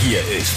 [0.00, 0.54] Hier ist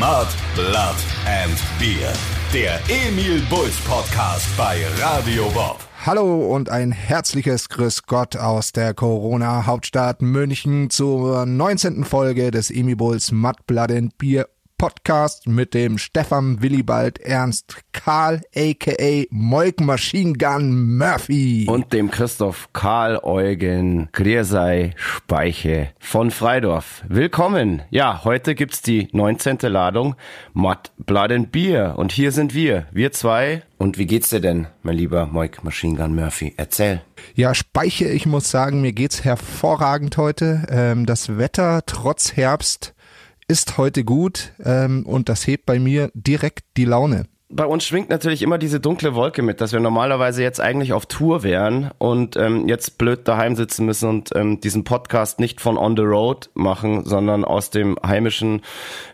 [0.00, 2.12] Mud, Blood and Beer,
[2.52, 5.78] der Emil Bulls Podcast bei Radio Bob.
[6.04, 12.02] Hallo und ein herzliches Grüß Gott aus der Corona-Hauptstadt München zur 19.
[12.04, 14.48] Folge des Emil Bulls Mud, Blood and Beer
[14.80, 21.66] Podcast mit dem Stefan Willibald Ernst Karl aka Moik Machine Gun Murphy.
[21.68, 27.04] Und dem Christoph Karl Eugen Griersei Speiche von Freidorf.
[27.06, 27.82] Willkommen.
[27.90, 29.58] Ja, heute gibt's die 19.
[29.64, 30.14] Ladung
[30.54, 31.98] Mud, Blood and Beer.
[31.98, 33.62] Und hier sind wir, wir zwei.
[33.76, 36.54] Und wie geht's dir denn, mein lieber Moik Machine Gun Murphy?
[36.56, 37.02] Erzähl.
[37.34, 40.62] Ja, Speiche, ich muss sagen, mir geht's hervorragend heute.
[40.70, 42.94] Ähm, das Wetter trotz Herbst
[43.50, 47.24] ist heute gut ähm, und das hebt bei mir direkt die Laune.
[47.52, 51.06] Bei uns schwingt natürlich immer diese dunkle Wolke mit, dass wir normalerweise jetzt eigentlich auf
[51.06, 55.76] Tour wären und ähm, jetzt blöd daheim sitzen müssen und ähm, diesen Podcast nicht von
[55.76, 58.62] on the road machen, sondern aus dem heimischen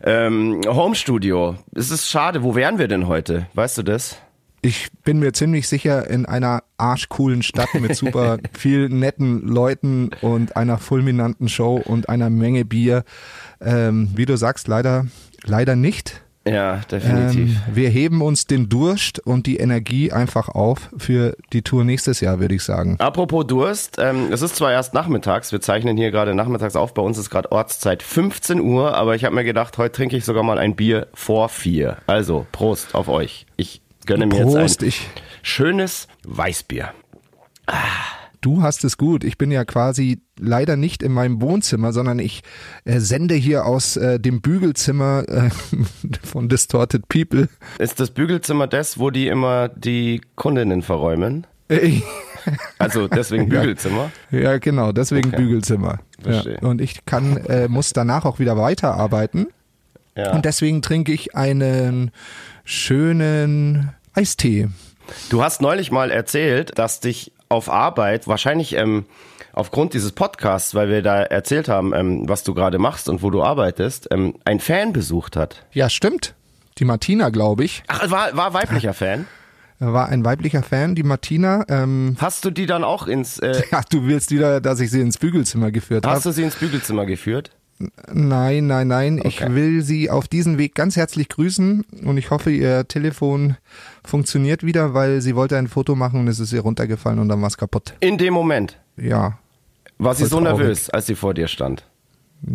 [0.05, 1.55] ähm, Homestudio.
[1.75, 2.43] Es ist schade.
[2.43, 3.47] Wo wären wir denn heute?
[3.55, 4.19] Weißt du das?
[4.67, 10.57] Ich bin mir ziemlich sicher in einer arschcoolen Stadt mit super viel netten Leuten und
[10.57, 13.05] einer fulminanten Show und einer Menge Bier.
[13.61, 15.07] Ähm, wie du sagst, leider,
[15.45, 16.21] leider nicht.
[16.45, 17.59] Ja, definitiv.
[17.69, 22.21] Ähm, wir heben uns den Durst und die Energie einfach auf für die Tour nächstes
[22.21, 22.97] Jahr, würde ich sagen.
[22.99, 27.03] Apropos Durst, ähm, es ist zwar erst nachmittags, wir zeichnen hier gerade nachmittags auf, bei
[27.03, 30.43] uns ist gerade Ortszeit 15 Uhr, aber ich habe mir gedacht, heute trinke ich sogar
[30.43, 31.99] mal ein Bier vor vier.
[32.09, 33.47] Also, Prost auf euch.
[33.57, 35.09] Ich gönne mir Prost, jetzt ein ich,
[35.43, 36.93] schönes Weißbier.
[38.41, 39.25] du hast es gut.
[39.25, 42.43] Ich bin ja quasi leider nicht in meinem Wohnzimmer, sondern ich
[42.85, 45.51] äh, sende hier aus äh, dem Bügelzimmer äh,
[46.25, 47.49] von Distorted People.
[47.79, 51.47] Ist das Bügelzimmer das, wo die immer die Kundinnen verräumen?
[51.69, 52.01] Äh,
[52.79, 54.11] Also deswegen Bügelzimmer?
[54.31, 55.37] Ja, genau, deswegen Okay.
[55.37, 55.99] Bügelzimmer.
[56.25, 56.43] Ja.
[56.61, 59.49] Und ich kann, äh, muss danach auch wieder weiterarbeiten.
[60.17, 60.33] Ja.
[60.33, 62.11] Und deswegen trinke ich einen
[62.65, 64.69] schönen Eistee.
[65.31, 69.05] Du hast neulich mal erzählt, dass dich auf Arbeit wahrscheinlich ähm,
[69.53, 73.31] aufgrund dieses Podcasts, weil wir da erzählt haben, ähm, was du gerade machst und wo
[73.31, 75.65] du arbeitest, ähm, ein Fan besucht hat.
[75.73, 76.35] Ja, stimmt.
[76.79, 79.27] Die Martina, glaube ich, Ach, war, war weiblicher Fan.
[79.79, 81.65] war ein weiblicher Fan, die Martina.
[81.69, 85.01] Ähm, Hast du die dann auch ins, äh, ja, du willst wieder, dass ich sie
[85.01, 86.17] ins Bügelzimmer geführt habe.
[86.17, 87.51] hast du sie ins Bügelzimmer geführt?
[88.13, 89.19] Nein, nein, nein.
[89.19, 89.29] Okay.
[89.29, 93.57] Ich will Sie auf diesem Weg ganz herzlich grüßen und ich hoffe, Ihr Telefon
[94.05, 97.41] funktioniert wieder, weil sie wollte ein Foto machen und es ist ihr runtergefallen und dann
[97.41, 97.95] war es kaputt.
[98.01, 99.39] In dem Moment Ja,
[99.99, 100.59] war sie so traurig.
[100.59, 101.85] nervös, als sie vor dir stand.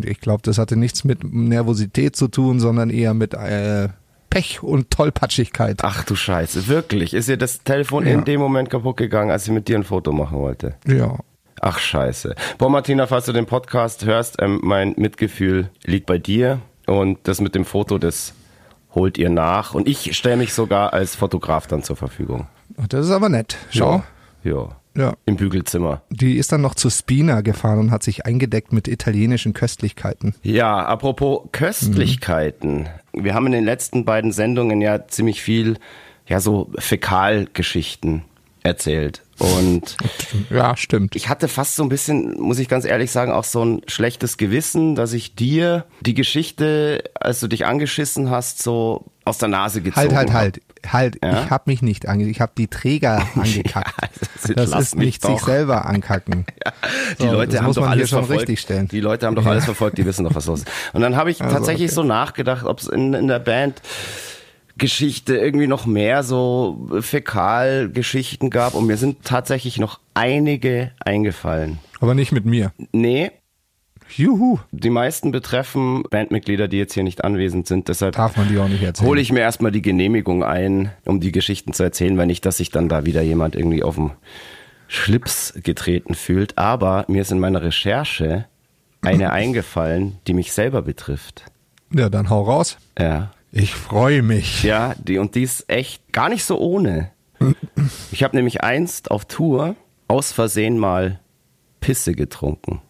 [0.03, 3.89] ich glaube, das hatte nichts mit Nervosität zu tun, sondern eher mit äh,
[4.29, 5.79] Pech und Tollpatschigkeit.
[5.83, 7.13] Ach du Scheiße, wirklich?
[7.13, 8.13] Ist ihr das Telefon Ja.
[8.13, 10.75] in dem Moment kaputt gegangen, als sie mit dir ein Foto machen wollte?
[10.87, 11.19] Ja.
[11.63, 12.33] Ach scheiße.
[12.57, 17.39] Boah, Martina, falls du den Podcast hörst, ähm, mein Mitgefühl liegt bei dir und das
[17.39, 18.33] mit dem Foto, das
[18.95, 22.47] holt ihr nach und ich stelle mich sogar als Fotograf dann zur Verfügung.
[22.89, 23.57] Das ist aber nett.
[23.69, 24.03] Schau.
[24.43, 24.51] Ja.
[24.51, 24.69] ja.
[24.93, 25.13] Ja.
[25.25, 26.01] Im Bügelzimmer.
[26.09, 30.35] Die ist dann noch zu Spina gefahren und hat sich eingedeckt mit italienischen Köstlichkeiten.
[30.43, 32.89] Ja, apropos Köstlichkeiten.
[33.13, 35.77] Wir haben in den letzten beiden Sendungen ja ziemlich viel,
[36.27, 38.23] ja, so Fäkalgeschichten
[38.63, 39.21] erzählt.
[39.39, 39.97] Und
[40.51, 41.15] Ja, stimmt.
[41.15, 44.37] ich hatte fast so ein bisschen, muss ich ganz ehrlich sagen, auch so ein schlechtes
[44.37, 49.81] Gewissen, dass ich dir die Geschichte, als du dich angeschissen hast, so aus der Nase
[49.81, 50.35] gezogen Halt, halt, hab.
[50.35, 50.61] halt.
[50.87, 51.43] Halt, Ja?
[51.43, 53.93] ich habe mich nicht ange, ich habe die Träger angekackt.
[54.47, 55.45] Ja, das lass ist nicht sich doch.
[55.45, 56.45] selber ankacken.
[57.19, 58.91] Die So, Leute das haben doch alles verfolgt.
[58.91, 59.51] Die Leute haben doch Ja.
[59.51, 60.67] alles verfolgt, die wissen doch, was los ist.
[60.93, 61.95] Und dann habe ich Also, tatsächlich okay.
[61.95, 63.79] so nachgedacht, ob es in, in der Band
[64.81, 71.77] Geschichte irgendwie noch mehr so Fäkalgeschichten gab und mir sind tatsächlich noch einige eingefallen.
[71.99, 72.73] Aber nicht mit mir.
[72.91, 73.29] Nee,
[74.09, 74.57] Juhu.
[74.71, 78.67] die meisten betreffen Bandmitglieder, die jetzt hier nicht anwesend sind, deshalb Darf man die auch
[78.67, 79.07] nicht erzählen.
[79.07, 82.57] hole ich mir erstmal die Genehmigung ein, um die Geschichten zu erzählen, weil nicht, dass
[82.57, 84.11] sich dann da wieder jemand irgendwie auf den
[84.87, 86.57] Schlips getreten fühlt.
[86.57, 88.45] Aber mir ist in meiner Recherche
[89.03, 91.45] eine eingefallen, die mich selber betrifft.
[91.93, 92.77] Ja, dann hau raus.
[92.97, 93.31] Ja.
[93.51, 94.63] Ich freue mich.
[94.63, 97.11] Ja, die, und die ist echt gar nicht so ohne.
[98.11, 99.75] Ich habe nämlich einst auf Tour
[100.07, 101.19] aus Versehen mal
[101.79, 102.81] Pisse getrunken.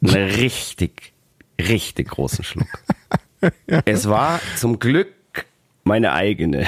[0.00, 1.12] Einen richtig,
[1.58, 2.68] richtig großen Schluck.
[3.84, 5.12] Es war zum Glück
[5.84, 6.66] meine eigene.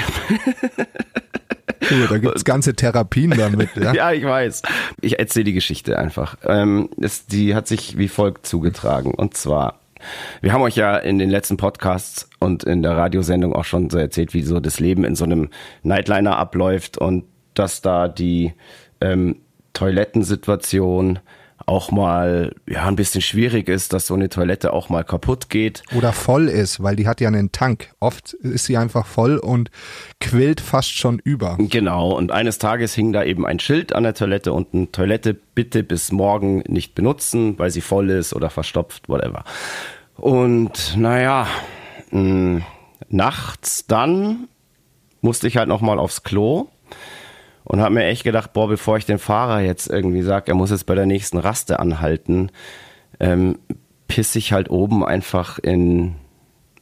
[1.79, 3.75] Da gibt's ganze Therapien damit.
[3.75, 3.93] Ja?
[3.93, 4.61] Ja, ich weiß.
[5.01, 6.37] Ich erzähle die Geschichte einfach.
[6.45, 9.13] Ähm, es, die hat sich wie folgt zugetragen.
[9.13, 9.79] Und zwar,
[10.41, 13.97] wir haben euch ja in den letzten Podcasts und in der Radiosendung auch schon so
[13.97, 15.49] erzählt, wie so das Leben in so einem
[15.83, 18.53] Nightliner abläuft und dass da die
[19.01, 19.41] ähm,
[19.73, 21.19] Toilettensituation
[21.69, 25.83] auch mal ja ein bisschen schwierig ist, dass so eine Toilette auch mal kaputt geht.
[25.95, 27.93] Oder voll ist, weil die hat ja einen Tank.
[27.99, 29.69] Oft ist sie einfach voll und
[30.19, 31.57] quillt fast schon über.
[31.59, 35.33] Genau, und eines Tages hing da eben ein Schild an der Toilette und eine Toilette
[35.33, 39.43] bitte bis morgen nicht benutzen, weil sie voll ist oder verstopft, whatever.
[40.15, 41.47] Und naja,
[42.09, 42.63] mh,
[43.09, 44.47] nachts dann
[45.21, 46.69] musste ich halt nochmal aufs Klo
[47.69, 50.71] und habe mir echt gedacht, boah, bevor ich den Fahrer jetzt irgendwie sage, er muss
[50.71, 52.51] jetzt bei der nächsten Raste anhalten,
[53.19, 53.59] ähm,
[54.07, 56.15] pisse ich halt oben einfach in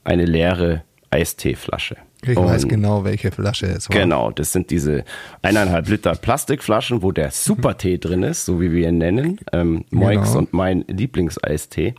[0.05, 1.97] eine leere Eisteeflasche.
[2.23, 3.97] Ich und weiß genau, welche Flasche es war.
[3.97, 5.03] Genau, das sind diese
[5.41, 9.39] eineinhalb Liter Plastikflaschen, wo der Supertee drin ist, so wie wir ihn nennen.
[9.51, 10.37] Ähm, Moix Genau.
[10.37, 11.95] und mein Lieblingseistee.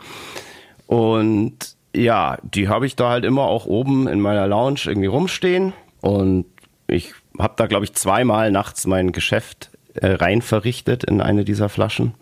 [0.87, 5.75] Und ja, die habe ich da halt immer auch oben in meiner Lounge irgendwie rumstehen.
[6.01, 6.47] Und
[6.87, 11.69] ich habe da, glaube ich, zweimal nachts mein Geschäft äh, rein verrichtet in eine dieser
[11.69, 12.15] Flaschen.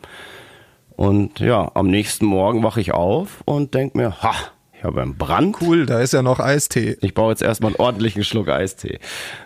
[0.97, 4.35] Und ja, am nächsten Morgen wache ich auf und denke mir, ha,
[4.73, 5.57] ich habe einen Brand.
[5.61, 6.97] Cool, da ist ja noch Eistee.
[7.01, 8.99] Ich baue jetzt erstmal einen ordentlichen Schluck Eistee.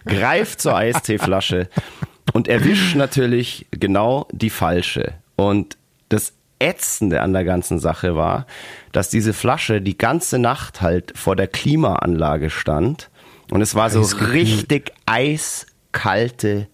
[0.06, 1.68] Greif zur Eisteeflasche
[2.32, 5.14] und erwisch natürlich genau die falsche.
[5.36, 5.76] Und
[6.08, 8.46] das Ätzende an der ganzen Sache war,
[8.92, 13.08] dass diese Flasche die ganze Nacht halt vor der Klimaanlage stand.
[13.50, 16.68] Und es war so richtig eiskalte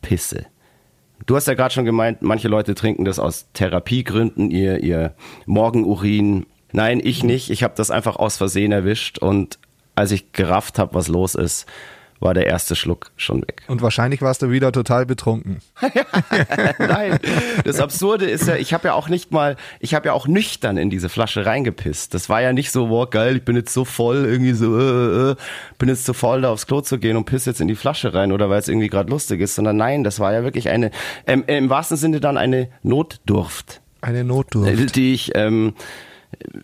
[0.00, 0.46] Pisse.
[1.26, 5.14] Du hast ja gerade schon gemeint, manche Leute trinken das aus Therapiegründen, ihr, ihr
[5.46, 6.46] Morgenurin.
[6.72, 7.50] Nein, ich nicht.
[7.50, 9.58] Ich habe das einfach aus Versehen erwischt und
[9.94, 11.66] als ich gerafft habe, was los ist,
[12.20, 13.62] war der erste Schluck schon weg.
[13.66, 15.58] Und wahrscheinlich warst du wieder total betrunken.
[16.78, 17.18] Nein,
[17.64, 20.76] das Absurde ist ja, ich habe ja auch nicht mal, ich habe ja auch nüchtern
[20.76, 22.12] in diese Flasche reingepisst.
[22.14, 25.30] Das war ja nicht so, wow, geil, ich bin jetzt so voll, irgendwie so, äh,
[25.32, 25.36] äh,
[25.78, 28.12] bin jetzt zu voll, da aufs Klo zu gehen und piss jetzt in die Flasche
[28.12, 30.90] rein oder weil es irgendwie gerade lustig ist, sondern nein, das war ja wirklich eine,
[31.26, 34.94] ähm, im wahrsten Sinne dann eine Notdurft, Eine Notdurft.
[34.94, 35.74] die ich ähm,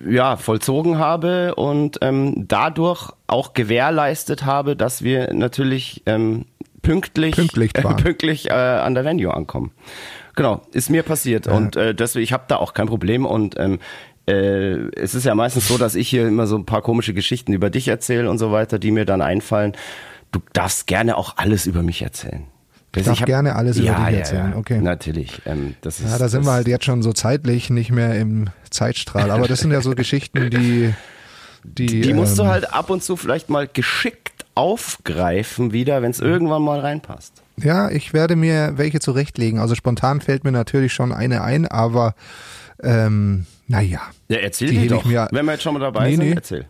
[0.08, 6.46] ja, vollzogen habe und ähm, dadurch auch gewährleistet habe, dass wir natürlich ähm,
[6.82, 7.96] pünktlich, Pünktlich waren.
[7.96, 9.72] pünktlich äh, an der Venue ankommen.
[10.34, 13.78] Genau, ist mir passiert und äh, deswegen, ich habe da auch kein Problem und ähm,
[14.28, 17.52] äh, es ist ja meistens so, dass ich hier immer so ein paar komische Geschichten
[17.52, 19.72] über dich erzähle und so weiter, die mir dann einfallen.
[20.32, 22.44] Du darfst gerne auch alles über mich erzählen.
[22.96, 24.80] Ich darf gerne alles über dich erzählen, ja, okay.
[24.80, 25.42] Natürlich.
[25.46, 28.46] Ähm, das ist, Ja, da sind wir halt jetzt schon so zeitlich nicht mehr im
[28.70, 29.30] Zeitstrahl.
[29.30, 30.94] Aber das sind ja so Geschichten, die.
[31.64, 36.12] Die, Die musst du ähm, halt ab und zu vielleicht mal geschickt aufgreifen wieder, wenn
[36.12, 37.42] es irgendwann mal reinpasst.
[37.56, 39.58] Ja, ich werde mir welche zurechtlegen.
[39.58, 42.14] Also spontan fällt mir natürlich schon eine ein, aber
[42.82, 44.00] ähm, naja.
[44.28, 45.00] Ja, erzähl Die die, doch.
[45.00, 46.34] ich mir- wenn wir jetzt schon mal dabei Nee, sind, nee.
[46.34, 46.66] erzähl.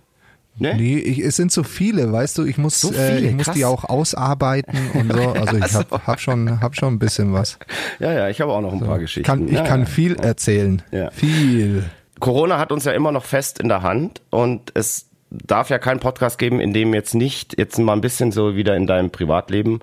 [0.59, 0.75] Ne?
[0.75, 3.45] Nee, ich, es sind so viele, weißt du, ich muss, So äh, viele, ich muss
[3.47, 3.55] krass.
[3.55, 5.19] die auch ausarbeiten und so.
[5.37, 7.59] Also ich hab, hab schon, hab schon ein bisschen was.
[7.99, 9.27] Ja, ja, ich habe auch noch ein paar Geschichten.
[9.27, 9.87] Kann, ich ja, kann ja.
[9.87, 10.83] viel erzählen.
[10.93, 11.11] Ja.
[11.11, 11.85] Viel.
[12.21, 16.01] Corona hat uns ja immer noch fest in der Hand und es darf ja keinen
[16.01, 19.81] Podcast geben, in dem jetzt nicht jetzt mal ein bisschen so wieder in deinem Privatleben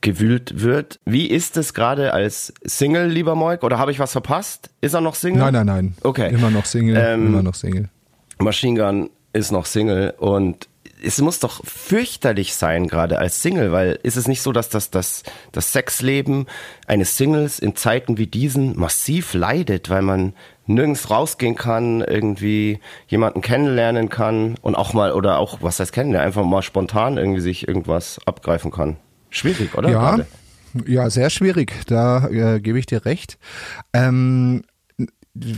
[0.00, 1.00] gewühlt wird.
[1.04, 3.62] Wie ist es gerade als Single, lieber Moik?
[3.64, 4.70] Oder habe ich was verpasst?
[4.80, 5.42] Ist er noch Single?
[5.42, 5.94] Nein, nein, nein.
[6.02, 6.32] Okay.
[6.32, 7.88] Immer noch Single, Ähm, immer noch Single.
[8.38, 10.68] Machine Gun ist noch Single und
[11.02, 14.90] es muss doch fürchterlich sein, gerade als Single, weil ist es nicht so, dass das,
[14.90, 15.22] das,
[15.52, 16.46] das Sexleben
[16.86, 20.34] eines Singles in Zeiten wie diesen massiv leidet, weil man
[20.66, 26.26] nirgends rausgehen kann, irgendwie jemanden kennenlernen kann und auch mal, oder auch, was heißt kennenlernen,
[26.26, 28.96] einfach mal spontan irgendwie sich irgendwas abgreifen kann.
[29.30, 29.90] Schwierig, oder?
[29.90, 30.26] Ja, Gerade?
[30.86, 31.72] ja, sehr schwierig.
[31.86, 33.38] Da äh, gebe ich dir recht.
[33.92, 34.62] Ähm,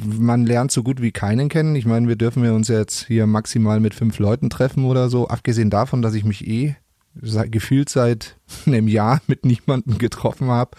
[0.05, 1.75] man lernt so gut wie keinen kennen.
[1.75, 5.29] Ich meine, wir dürfen wir uns jetzt hier maximal mit fünf Leuten treffen oder so.
[5.29, 6.77] Abgesehen davon, dass ich mich eh
[7.15, 8.37] gefühlt seit
[8.67, 10.73] einem Jahr mit niemandem getroffen habe.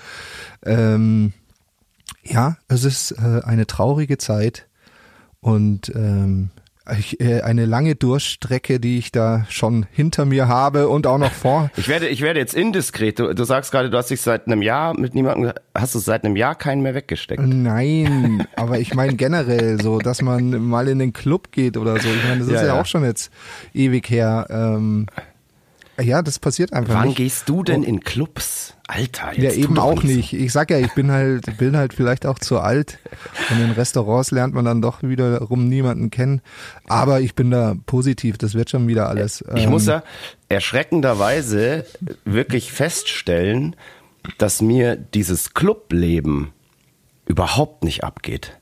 [0.63, 1.33] Ähm,
[2.24, 4.67] ja, es ist äh, eine traurige Zeit
[5.41, 6.52] und ähm, äh,
[6.85, 11.69] eine lange Durststrecke, die ich da schon hinter mir habe und auch noch vor.
[11.77, 13.19] Ich werde, ich werde jetzt indiskret.
[13.19, 16.23] Du, du sagst gerade, du hast dich seit einem Jahr mit niemandem, hast du seit
[16.25, 17.41] einem Jahr keinen mehr weggesteckt.
[17.45, 22.09] Nein, aber ich meine generell so, dass man mal in den Club geht oder so.
[22.09, 22.81] Ich meine, das Ja, ist ja, ja.
[22.81, 23.31] auch schon jetzt
[23.73, 24.47] ewig her.
[24.49, 25.07] Ähm,
[26.01, 27.17] ja, das passiert einfach Wann nicht.
[27.17, 28.75] gehst du denn in Clubs?
[28.88, 30.33] Alter, Ja, jetzt tu eben auch nicht.
[30.33, 33.00] Ich sag ja, ich bin halt, bin halt vielleicht auch zu alt.
[33.50, 36.41] Und in Restaurants lernt man dann doch wiederum niemanden kennen.
[36.88, 39.43] Aber ich bin da positiv, das wird schon wieder alles.
[39.55, 40.03] Ich Ähm, muss ja
[40.50, 41.85] erschreckenderweise
[42.25, 43.75] wirklich feststellen,
[44.38, 46.51] dass mir dieses Clubleben
[47.25, 48.57] überhaupt nicht abgeht.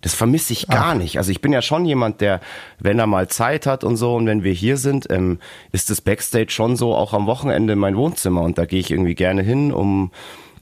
[0.00, 1.18] Das vermisse ich gar nicht.
[1.18, 2.40] Also ich bin ja schon jemand, der,
[2.78, 5.40] wenn er mal Zeit hat und so, und wenn wir hier sind, ähm,
[5.72, 9.16] ist das Backstage schon so auch am Wochenende mein Wohnzimmer und da gehe ich irgendwie
[9.16, 10.12] gerne hin, um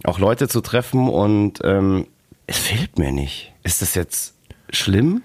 [0.04, 2.06] auch Leute zu treffen und ähm,
[2.46, 3.52] es fehlt mir nicht.
[3.62, 4.34] Ist das jetzt
[4.70, 5.22] schlimm?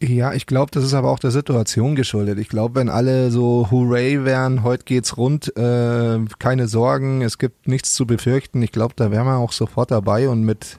[0.00, 2.38] Ja, ich glaube, das ist aber auch der Situation geschuldet.
[2.38, 7.66] Ich glaube, wenn alle so Hooray wären, heute geht's rund, äh, keine Sorgen, es gibt
[7.66, 10.78] nichts zu befürchten, ich glaube, da wären wir auch sofort dabei und mit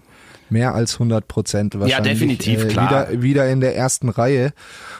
[0.51, 1.97] mehr als 100 Prozent wahrscheinlich.
[1.97, 3.09] Ja, definitiv, äh, klar.
[3.11, 4.53] Wieder, wieder in der ersten Reihe.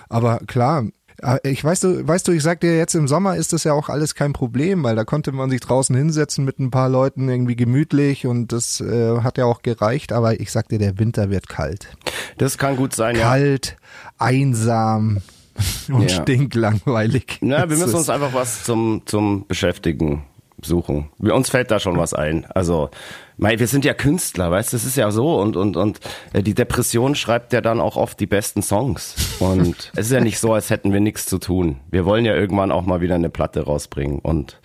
[0.09, 0.85] Aber klar,
[1.21, 3.73] äh, ich weiß du, weißt du, ich sag dir jetzt im Sommer ist das ja
[3.73, 7.29] auch alles kein Problem, weil da konnte man sich draußen hinsetzen mit ein paar Leuten
[7.29, 10.11] irgendwie gemütlich und das äh, hat ja auch gereicht.
[10.13, 11.87] Aber ich sag dir, der Winter wird kalt.
[12.37, 13.23] Das kann gut sein, ja.
[13.23, 13.75] Kalt,
[14.17, 15.21] einsam
[15.91, 16.21] und Ja.
[16.21, 17.39] stinklangweilig.
[17.41, 20.23] Na, wir müssen uns einfach was zum, zum Beschäftigen
[20.63, 21.09] suchen.
[21.17, 22.45] Wir, uns fällt da schon was ein.
[22.47, 22.89] Also,
[23.37, 25.99] mei, wir sind ja Künstler, weißt du, das ist ja so und, und, und
[26.33, 29.15] äh, die Depression schreibt ja dann auch oft die besten Songs.
[29.39, 31.77] Und es ist ja nicht so, als hätten wir nichts zu tun.
[31.89, 34.59] Wir wollen ja irgendwann auch mal wieder eine Platte rausbringen und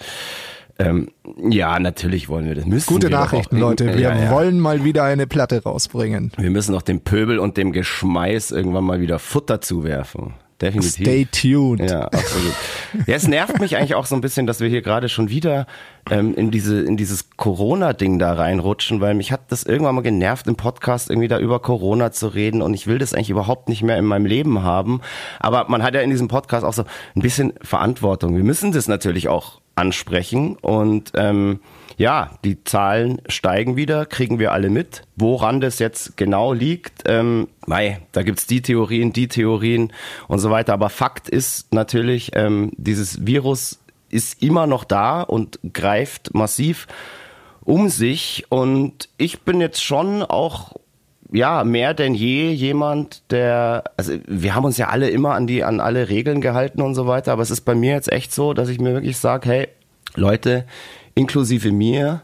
[0.79, 1.11] ähm,
[1.51, 2.67] ja, natürlich wollen wir das.
[2.67, 3.59] Müssen Gute Nachrichten.
[3.59, 3.87] Leute.
[3.95, 4.31] Wir Ja, ja.
[4.33, 6.33] wollen mal wieder eine Platte rausbringen.
[6.37, 10.35] Wir müssen auch dem Pöbel und dem Geschmeiß irgendwann mal wieder Futter zuwerfen.
[10.64, 11.06] Definitiv.
[11.06, 11.90] Stay tuned.
[11.90, 12.54] Ja, absolut.
[13.06, 15.66] Ja, es nervt mich eigentlich auch so ein bisschen, dass wir hier gerade schon wieder
[16.11, 20.47] ähm, in diese in dieses Corona-Ding da reinrutschen, weil mich hat das irgendwann mal genervt,
[20.47, 23.83] im Podcast irgendwie da über Corona zu reden und ich will das eigentlich überhaupt nicht
[23.83, 25.00] mehr in meinem Leben haben.
[25.40, 28.37] Aber man hat ja in diesem Podcast auch so ein bisschen Verantwortung.
[28.37, 31.61] Wir müssen das natürlich auch ansprechen und ähm,
[31.97, 35.03] ja, die Zahlen steigen wieder, kriegen wir alle mit.
[35.17, 39.93] Woran das jetzt genau liegt, ähm, mei, da gibt's die Theorien, die Theorien
[40.29, 40.73] und so weiter.
[40.73, 46.87] Aber Fakt ist natürlich, ähm, dieses Virus ist immer noch da und greift massiv
[47.63, 48.47] um sich.
[48.49, 50.75] Und ich bin jetzt schon auch
[51.33, 55.65] ja, mehr denn je jemand, der, also wir haben uns ja alle immer an die,
[55.65, 58.55] an alle Regeln gehalten und so weiter, aber es ist bei mir jetzt echt so,
[58.55, 59.69] dass ich mir wirklich sage, hey,
[60.15, 60.65] Leute,
[61.14, 62.23] inklusive mir,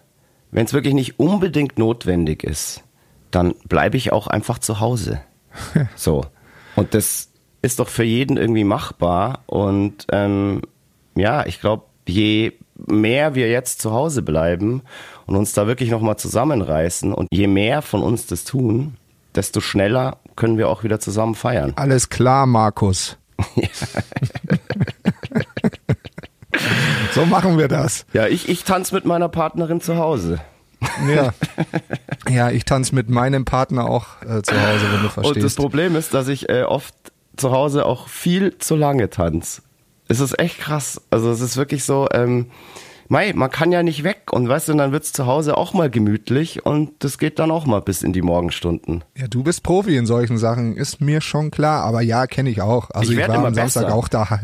[0.50, 2.82] wenn es wirklich nicht unbedingt notwendig ist,
[3.30, 5.20] dann bleibe ich auch einfach zu Hause.
[5.96, 6.24] so.
[6.76, 7.30] Und das
[7.62, 9.42] ist doch für jeden irgendwie machbar.
[9.46, 10.62] Und ähm,
[11.14, 12.52] ja, ich glaube, je
[12.86, 14.82] mehr wir jetzt zu Hause bleiben
[15.26, 18.96] und uns da wirklich nochmal zusammenreißen und je mehr von uns das tun,
[19.34, 21.72] desto schneller können wir auch wieder zusammen feiern.
[21.76, 23.16] Alles klar, Markus.
[27.14, 28.06] so machen wir das.
[28.12, 30.40] Ja, ich, ich tanze mit meiner Partnerin zu Hause.
[31.12, 31.32] Ja,
[32.28, 35.56] ja ich tanze mit meinem Partner auch äh, zu Hause, wenn du Und das verstehst.
[35.56, 36.94] Problem ist, dass ich äh, oft
[37.36, 39.62] zu Hause auch viel zu lange tanze.
[40.08, 41.00] Es ist echt krass.
[41.10, 42.50] Also es ist wirklich so, ähm,
[43.12, 45.90] Mei, man kann ja nicht weg und weißt du, dann wird's zu Hause auch mal
[45.90, 49.02] gemütlich und das geht dann auch mal bis in die Morgenstunden.
[49.18, 52.62] Ja, du bist Profi in solchen Sachen, ist mir schon klar, aber ja, kenne ich
[52.62, 52.88] auch.
[52.92, 53.94] Also Ich ich, war am Samstag besser.
[53.96, 54.38] auch da.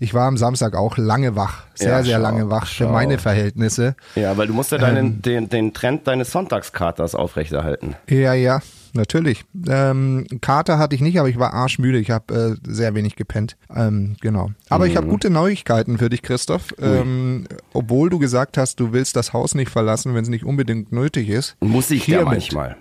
[0.00, 2.90] Ich war am Samstag auch lange wach, sehr, Ja, sehr schau, lange wach für schau.
[2.90, 3.96] meine Verhältnisse.
[4.14, 7.96] Ja, weil du musst ja deinen, den, den Trend deines Sonntagskaters aufrechterhalten.
[8.08, 8.60] Ja, ja,
[8.96, 9.44] natürlich.
[9.68, 11.98] Ähm, Kater hatte ich nicht, aber ich war arschmüde.
[11.98, 13.56] Ich habe äh, sehr wenig gepennt.
[13.74, 14.50] Ähm, genau.
[14.68, 14.90] Aber Mhm.
[14.90, 16.74] ich habe gute Neuigkeiten für dich, Christoph.
[16.80, 20.90] Ähm, obwohl du gesagt hast, du willst das Haus nicht verlassen, wenn es nicht unbedingt
[20.92, 21.56] nötig ist.
[21.60, 22.26] Muss ich ja Hiermit.
[22.34, 22.76] manchmal.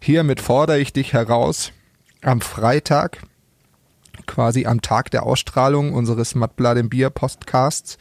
[0.00, 1.72] Hiermit fordere ich dich heraus,
[2.22, 3.22] am Freitag,
[4.26, 7.98] quasi am Tag der Ausstrahlung unseres Mattblatt im Bier Podcasts,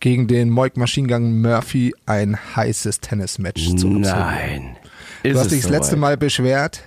[0.00, 4.00] gegen den Moik Maschinengang Murphy ein heißes Tennismatch zu absolvieren.
[4.02, 4.76] Nein.
[5.22, 5.96] Ist Du hast dich das letzte?
[5.96, 6.80] Mal beschwert.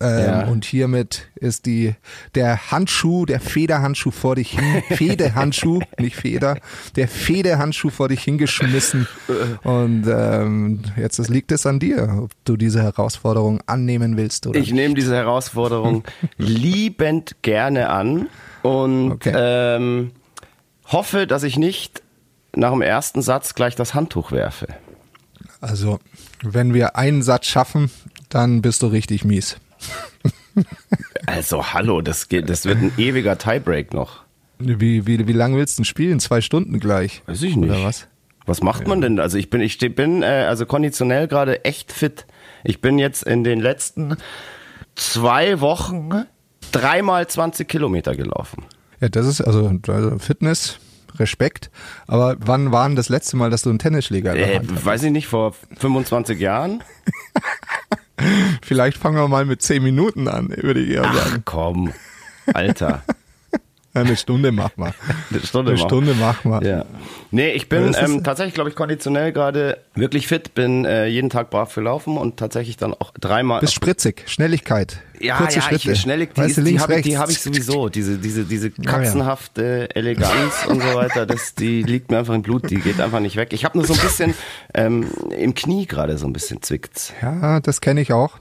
[0.00, 0.46] Ähm, Ja.
[0.46, 1.94] Und hiermit ist die
[2.34, 6.56] der Handschuh, der Federhandschuh vor dich hin, Fedehandschuh, nicht Feder,
[6.96, 9.06] der Fedehandschuh vor dich hingeschmissen.
[9.62, 14.72] Und ähm, jetzt liegt es an dir, ob du diese Herausforderung annehmen willst oder Ich
[14.72, 16.02] nehme diese Herausforderung
[16.36, 18.28] liebend gerne an
[18.62, 19.32] und Okay.
[19.36, 20.10] ähm,
[20.86, 22.02] hoffe, dass ich nicht
[22.56, 24.66] nach dem ersten Satz gleich das Handtuch werfe.
[25.60, 26.00] Also,
[26.42, 27.90] wenn wir einen Satz schaffen,
[28.28, 29.56] dann bist du richtig mies.
[31.26, 34.22] Also hallo, das geht, das wird ein ewiger Tiebreak noch.
[34.58, 36.20] Wie, wie, wie lange willst du denn spielen?
[36.20, 37.22] Zwei Stunden gleich?
[37.26, 37.70] Weiß ich nicht.
[37.70, 38.06] Oder was?
[38.44, 39.20] Was macht man denn?
[39.20, 42.26] Also ich bin, ich bin äh, also konditionell gerade echt fit.
[42.64, 44.16] Ich bin jetzt in den letzten
[44.94, 46.10] zwei Wochen
[46.72, 48.64] dreimal 20 Kilometer gelaufen.
[49.00, 50.78] Ja, das ist also, also Fitness,
[51.18, 51.70] Respekt.
[52.06, 55.26] Aber wann war denn das letzte Mal, dass du einen Tennisschläger Äh, weiß ich nicht,
[55.26, 56.82] vor 25 Jahren?
[58.62, 61.42] Vielleicht fangen wir mal mit zehn Minuten an, würde ich eher Ach sagen.
[61.44, 61.92] komm,
[62.52, 63.02] Alter.
[63.94, 64.94] Eine Stunde machen wir.
[65.30, 65.88] Eine Stunde Eine machen.
[65.88, 66.62] Stunde machen wir.
[66.62, 66.84] Ja.
[67.30, 71.50] Nee, ich bin ähm, tatsächlich, glaube ich, konditionell gerade wirklich fit, bin äh, jeden Tag
[71.50, 73.60] brav gelaufen und tatsächlich dann auch dreimal.
[73.60, 75.92] Bist spritzig, Schnelligkeit, ja, kurze ja, Schritte.
[75.92, 78.90] ich, schnell, die, weißt du, die habe hab ich sowieso, diese, diese, diese ja.
[78.90, 83.20] katzenhafte Eleganz und so weiter, das, die liegt mir einfach im Blut, die geht einfach
[83.20, 83.52] nicht weg.
[83.52, 84.34] Ich habe nur so ein bisschen
[84.72, 85.06] ähm,
[85.38, 87.12] im Knie gerade so ein bisschen zwickt's.
[87.20, 88.38] Ja, das kenne ich auch.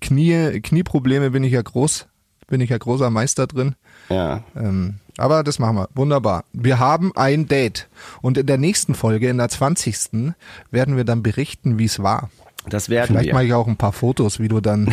[0.00, 2.06] Knie, Knieprobleme bin ich ja groß,
[2.46, 3.74] bin ich ja großer Meister drin.
[4.08, 4.42] Ja.
[4.56, 5.88] Ähm, aber das machen wir.
[5.94, 6.44] Wunderbar.
[6.52, 7.88] Wir haben ein Date.
[8.20, 10.34] Und in der nächsten Folge, in der 20.
[10.70, 12.30] werden wir dann berichten, wie es war.
[12.68, 13.34] Das werden Vielleicht wir.
[13.34, 14.92] mache ich auch ein paar Fotos, wie du dann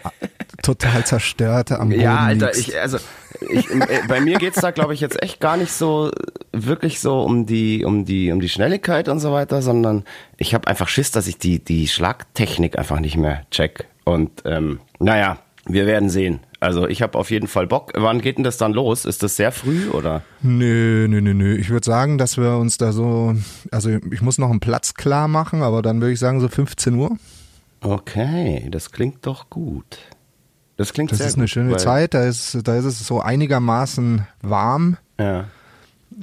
[0.62, 2.68] total zerstört am Boden Ja, Alter, liegst.
[2.68, 2.98] ich, also
[3.50, 6.10] ich, äh, bei mir geht's da, glaube ich, jetzt echt gar nicht so
[6.52, 10.04] wirklich so um die, um die, um die Schnelligkeit und so weiter, sondern
[10.36, 13.86] ich habe einfach Schiss, dass ich die, die Schlagtechnik einfach nicht mehr check.
[14.04, 16.40] Und ähm, naja, wir werden sehen.
[16.62, 17.90] Also ich habe auf jeden Fall Bock.
[17.96, 19.04] Wann geht denn das dann los?
[19.04, 20.22] Ist das sehr früh oder?
[20.42, 21.56] Nö, nö, nö, nö.
[21.56, 23.34] Ich würde sagen, dass wir uns da so,
[23.72, 26.94] also ich muss noch einen Platz klar machen, aber dann würde ich sagen so 15
[26.94, 27.16] Uhr.
[27.80, 29.98] Okay, das klingt doch gut.
[30.76, 33.20] Das klingt Das sehr ist eine gut, schöne Zeit, da ist, da ist es so
[33.20, 35.46] einigermaßen warm Ja.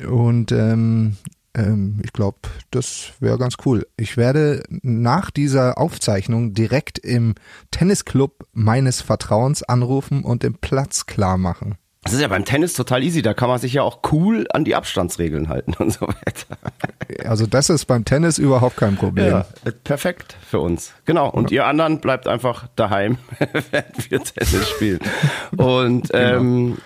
[0.09, 1.17] und ähm,
[1.55, 2.37] ähm, ich glaube,
[2.71, 3.87] das wäre ganz cool.
[3.97, 7.35] Ich werde nach dieser Aufzeichnung direkt im
[7.71, 11.77] Tennisclub meines Vertrauens anrufen und den Platz klar machen.
[12.03, 13.21] Das ist ja beim Tennis total easy.
[13.21, 16.57] Da kann man sich ja auch cool an die Abstandsregeln halten und so weiter.
[17.25, 19.27] Also das ist beim Tennis überhaupt kein Problem.
[19.27, 20.93] Ja, äh, perfekt für uns.
[21.05, 21.29] Genau.
[21.29, 23.17] Und ihr anderen bleibt einfach daheim,
[23.71, 24.99] während wir Tennis spielen.
[25.57, 26.77] Und ähm,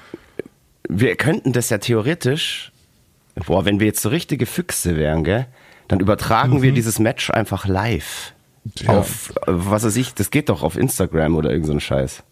[0.89, 2.73] wir könnten das ja theoretisch,
[3.46, 5.48] boah, wenn wir jetzt so richtige Füchse wären, gell,
[5.88, 8.34] dann übertragen wir dieses Match einfach live.
[8.78, 8.92] Ja.
[9.00, 12.24] Auf, äh, was weiß ich, das geht doch auf Instagram oder irgend so ein Scheiß.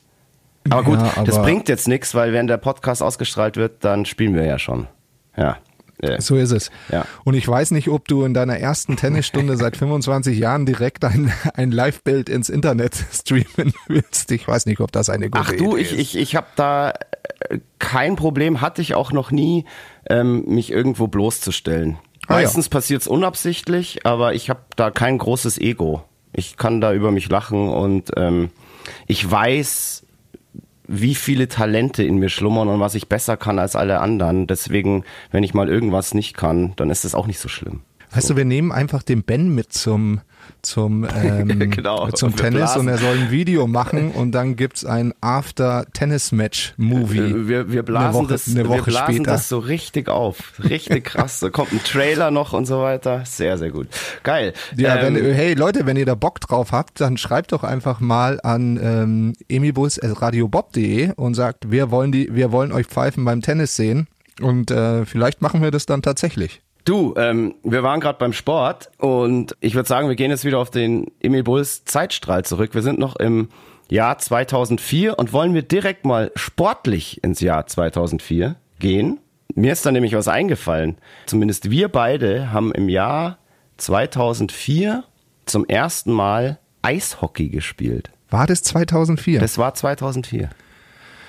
[0.69, 4.05] Aber gut, Ja, das aber- bringt jetzt nichts, weil wenn der Podcast ausgestrahlt wird, dann
[4.05, 4.87] spielen wir ja schon.
[5.35, 5.57] Ja.
[6.01, 6.71] Äh, So ist es.
[6.91, 7.05] Ja.
[7.25, 11.31] Und ich weiß nicht, ob du in deiner ersten Tennisstunde seit 25 Jahren direkt ein,
[11.53, 14.31] ein Live-Bild ins Internet streamen willst.
[14.31, 15.99] Ich weiß nicht, ob das eine gute Ach du, Idee ich, ist.
[15.99, 16.93] ich, ich habe da
[17.79, 19.65] kein Problem, hatte ich auch noch nie,
[20.09, 21.97] ähm, mich irgendwo bloßzustellen.
[22.27, 22.41] Ah, ja.
[22.41, 26.03] Meistens passiert's unabsichtlich, aber ich habe da kein großes Ego.
[26.33, 28.51] Ich kann da über mich lachen und ähm,
[29.07, 30.05] ich weiß,
[30.87, 34.47] wie viele Talente in mir schlummern und was ich besser kann als alle anderen.
[34.47, 37.81] Deswegen, wenn ich mal irgendwas nicht kann, dann ist es auch nicht so schlimm.
[38.13, 40.19] Weißt du, wir nehmen einfach den Ben mit zum,
[40.61, 42.09] zum, ähm, Genau.
[42.11, 42.81] zum Tennis blasen.
[42.81, 47.17] und er soll ein Video machen und dann gibt's ein After-Tennis-Match-Movie.
[47.19, 49.31] Äh, Wir, wir blasen, Eine Woche- das, eine wir blasen später.
[49.31, 50.53] das so richtig auf.
[50.63, 51.39] Richtig krass.
[51.39, 53.23] Da kommt ein Trailer noch und so weiter.
[53.25, 53.87] Sehr, sehr gut.
[54.23, 54.53] Geil.
[54.75, 57.99] Ja, Ähm, wenn, hey Leute, wenn ihr da Bock drauf habt, dann schreibt doch einfach
[57.99, 63.75] mal an ähm, emibuls.radiobob.de und sagt, wir wollen die, wir wollen euch pfeifen beim Tennis
[63.75, 64.07] sehen
[64.41, 66.61] und äh, vielleicht machen wir das dann tatsächlich.
[66.85, 70.57] Du, ähm, wir waren gerade beim Sport und ich würde sagen, wir gehen jetzt wieder
[70.59, 72.73] auf den Emil Bulls Zeitstrahl zurück.
[72.73, 73.49] Wir sind noch im
[73.89, 79.19] Jahr 2004 und wollen wir direkt mal sportlich ins Jahr 2004 gehen.
[79.53, 80.97] Mir ist da nämlich was eingefallen.
[81.27, 83.37] Zumindest wir beide haben im Jahr
[83.77, 85.03] 2004
[85.45, 88.09] zum ersten Mal Eishockey gespielt.
[88.29, 89.39] War das 2004?
[89.39, 90.49] Das war 2004.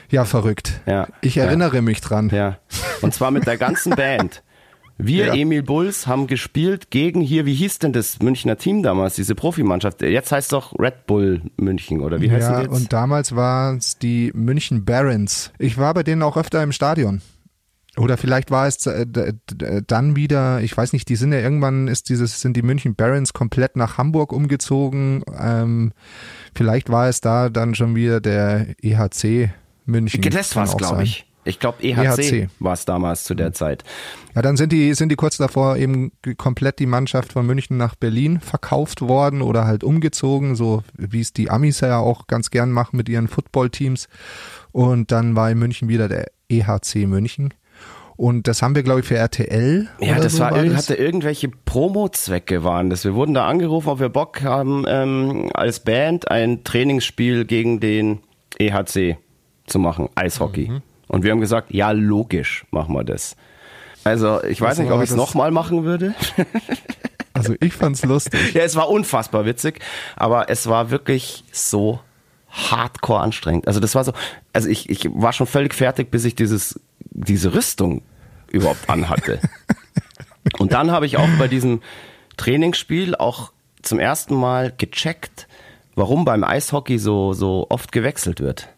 [0.08, 0.80] ja, verrückt.
[0.86, 1.08] Ja.
[1.20, 1.44] Ich Ja.
[1.44, 2.30] erinnere mich dran.
[2.32, 2.58] Ja.
[3.02, 4.42] Und zwar mit der ganzen Band.
[4.98, 5.35] Wir, Ja.
[5.35, 10.02] Emil Bulls, haben gespielt gegen hier, wie hieß denn das Münchner Team damals, diese Profimannschaft?
[10.02, 12.72] Jetzt heißt doch Red Bull München, oder wie heißt Ja, die jetzt?
[12.74, 15.52] und damals waren es die München Barons.
[15.59, 17.20] Ich war bei denen auch öfter im Stadion.
[17.98, 19.05] Oder vielleicht war es äh,
[19.87, 23.35] dann wieder, ich weiß nicht, die sind ja irgendwann ist dieses, sind die München Barons
[23.35, 25.22] komplett nach Hamburg umgezogen.
[25.38, 25.92] Ähm,
[26.55, 29.50] vielleicht war es da dann schon wieder der EHC
[29.85, 30.22] München.
[30.22, 31.26] das war's, auch glaube ich.
[31.44, 32.48] Ich glaube, EHC, EHC.
[32.61, 33.83] war es damals zu der Zeit.
[34.35, 37.96] Ja, dann sind die, sind die kurz davor eben komplett die Mannschaft von München nach
[37.96, 42.70] Berlin verkauft worden oder halt umgezogen, so wie es die Amis ja auch ganz gern
[42.70, 44.09] machen mit ihren Footballteams.
[44.70, 47.52] Und dann war in München wieder der EHC München.
[48.16, 49.88] Und das haben wir, glaube ich, für RTL.
[49.98, 50.76] Ja, das so war, irg- das.
[50.76, 53.05] hatte irgendwelche Promo-Zwecke waren das.
[53.05, 58.20] Wir wurden da angerufen, ob wir Bock haben, ähm, als Band ein Trainingsspiel gegen den
[58.61, 59.16] EHC
[59.66, 60.68] zu machen, Eishockey.
[60.68, 60.83] Mhm.
[61.08, 63.36] Und wir haben gesagt, ja, logisch machen wir das.
[64.04, 66.14] Also ich weiß Das nicht, ob ich es nochmal machen würde.
[67.34, 68.52] Also ich fand's lustig.
[68.52, 69.80] Ja, es war unfassbar witzig,
[70.16, 72.00] aber es war wirklich so
[72.50, 73.66] hardcore anstrengend.
[73.66, 74.12] Also das war so,
[74.52, 78.02] also ich, ich war schon völlig fertig, bis ich dieses, diese Rüstung
[78.50, 79.40] überhaupt anhatte.
[80.58, 81.80] Und dann habe ich auch bei diesem
[82.36, 85.48] Trainingsspiel auch zum ersten Mal gecheckt,
[85.94, 88.68] warum beim Eishockey so, so oft gewechselt wird.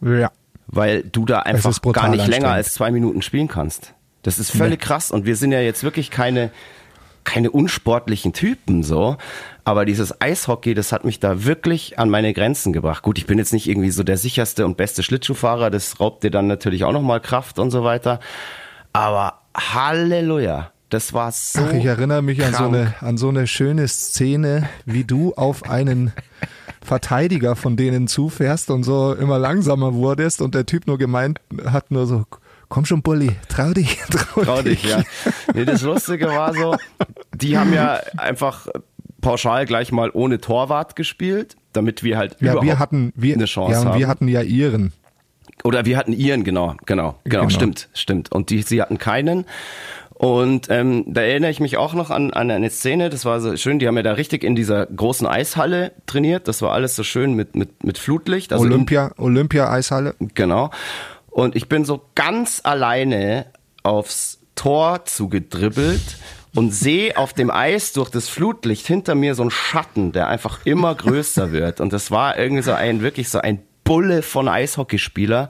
[0.00, 0.32] Ja.
[0.66, 3.94] Weil du da einfach gar nicht länger als zwei Minuten spielen kannst.
[4.22, 6.50] Das ist völlig krass und wir sind ja jetzt wirklich keine,
[7.24, 9.18] keine unsportlichen Typen so.
[9.64, 13.02] Aber dieses Eishockey, das hat mich da wirklich an meine Grenzen gebracht.
[13.02, 16.30] Gut, ich bin jetzt nicht irgendwie so der sicherste und beste Schlittschuhfahrer, das raubt dir
[16.30, 18.18] dann natürlich auch nochmal Kraft und so weiter.
[18.94, 21.58] Aber Halleluja, das war so.
[21.60, 22.74] Ach, ich erinnere mich an so, krank.
[22.74, 26.12] eine, an so eine schöne Szene, wie du auf einen
[26.82, 31.90] Verteidiger von denen zufährst und so immer langsamer wurdest und der Typ nur gemeint hat
[31.90, 32.24] nur so,
[32.68, 35.02] komm schon Bulli, trau dich, trau, Trau dich, ja.
[35.54, 36.76] Nee, das Lustige war so,
[37.34, 38.68] die haben ja einfach
[39.20, 43.46] pauschal gleich mal ohne Torwart gespielt, damit wir halt Ja, überhaupt wir hatten, wir, eine
[43.46, 43.98] Chance ja, und haben.
[43.98, 44.92] wir hatten ja ihren.
[45.62, 47.48] Oder wir hatten ihren, genau, genau, genau, Genau.
[47.48, 48.30] stimmt, stimmt.
[48.32, 49.46] Und die, sie hatten keinen.
[50.14, 53.56] Und ähm, da erinnere ich mich auch noch an, an eine Szene, das war so
[53.56, 56.46] schön, die haben ja da richtig in dieser großen Eishalle trainiert.
[56.46, 58.52] Das war alles so schön mit, mit, mit Flutlicht.
[58.52, 60.14] Also in- Olympia, Olympia-Eishalle.
[60.34, 60.70] Genau.
[61.30, 63.46] Und ich bin so ganz alleine
[63.82, 66.00] aufs Tor zugedribbelt
[66.54, 70.60] und sehe auf dem Eis durch das Flutlicht hinter mir so einen Schatten, der einfach
[70.64, 71.80] immer größer wird.
[71.80, 75.48] Und das war irgendwie so ein, wirklich so ein Bulle von Eishockeyspieler,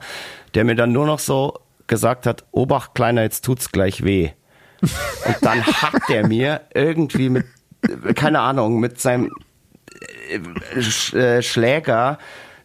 [0.55, 4.31] der mir dann nur noch so gesagt hat, Obacht, Kleiner, jetzt tut's gleich weh.
[5.25, 7.45] Und dann hat der mir irgendwie mit,
[8.15, 9.31] keine Ahnung, mit seinem
[10.29, 12.17] äh, äh, Schläger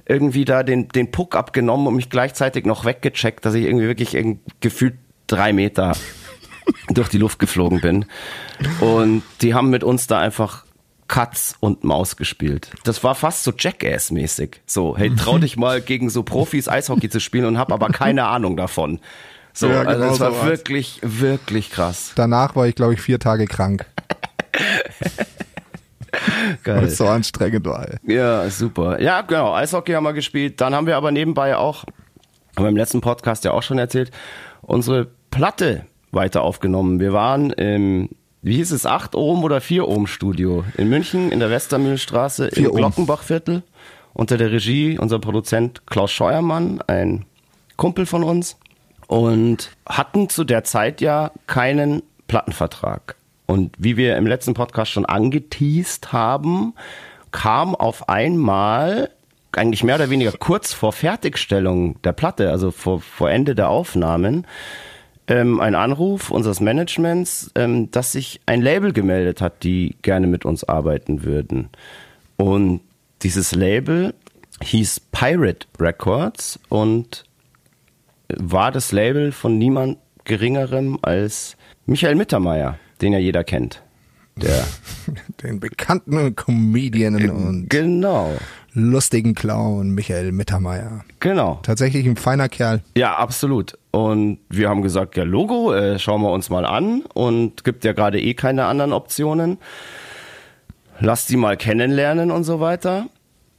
[0.07, 4.17] irgendwie da den, den Puck abgenommen und mich gleichzeitig noch weggecheckt, dass ich irgendwie wirklich
[4.61, 4.95] gefühlt
[5.29, 5.97] drei Meter
[6.89, 8.07] durch die Luft geflogen bin.
[8.81, 10.65] Und die haben mit uns da einfach
[11.07, 12.71] Katz und Maus gespielt.
[12.85, 14.61] Das war fast so Jackass-mäßig.
[14.67, 18.27] So, hey, trau dich mal gegen so Profis Eishockey zu spielen und hab aber keine
[18.27, 19.01] Ahnung davon.
[19.53, 20.47] So, Ja, also genau das war so war's.
[20.47, 22.13] wirklich, wirklich krass.
[22.15, 23.85] Danach war ich, glaube ich, vier Tage krank,
[26.13, 26.85] weil Geil.
[26.85, 27.89] es so anstrengend war.
[27.89, 28.15] ey.
[28.15, 29.01] Ja, super.
[29.01, 29.55] Ja, genau.
[29.55, 30.61] Eishockey haben wir gespielt.
[30.61, 31.85] Dann haben wir aber nebenbei auch,
[32.57, 34.11] haben wir im letzten Podcast ja auch schon erzählt,
[34.63, 36.99] unsere Platte weiter aufgenommen.
[37.01, 38.09] Wir waren im,
[38.43, 42.73] wie hieß es, 8 Ohm oder 4 Ohm Studio in München in der Westermühlstraße im.
[42.73, 43.63] Glockenbachviertel
[44.13, 47.25] unter der Regie unser Produzent Klaus Scheuermann, ein
[47.77, 48.57] Kumpel von uns
[49.11, 53.17] und hatten zu der Zeit ja keinen Plattenvertrag.
[53.47, 56.75] Und wie wir im letzten Podcast schon angeteased haben,
[57.33, 59.11] kam auf einmal
[59.51, 64.47] eigentlich mehr oder weniger kurz vor Fertigstellung der Platte, also vor, vor Ende der Aufnahmen,
[65.27, 70.45] ähm, ein Anruf unseres Managements, ähm, dass sich ein Label gemeldet hat, die gerne mit
[70.45, 71.69] uns arbeiten würden.
[72.37, 72.81] Und
[73.23, 74.15] dieses Label
[74.63, 77.25] hieß Pirate Records und
[78.39, 83.83] war das Label von niemand Geringerem als Michael Mittermeier, den ja jeder kennt.
[84.37, 84.65] Der
[85.43, 88.33] Den bekannten Comedian und genau,
[88.73, 91.05] lustigen Clown Michael Mittermeier.
[91.19, 91.59] genau.
[91.63, 92.83] Tatsächlich ein feiner Kerl.
[92.97, 93.77] Ja, absolut.
[93.91, 97.93] Und wir haben gesagt, ja, Logo, äh, schauen wir uns mal an und gibt ja
[97.93, 99.59] gerade eh keine anderen Optionen.
[101.01, 103.07] Lass die mal kennenlernen und so weiter.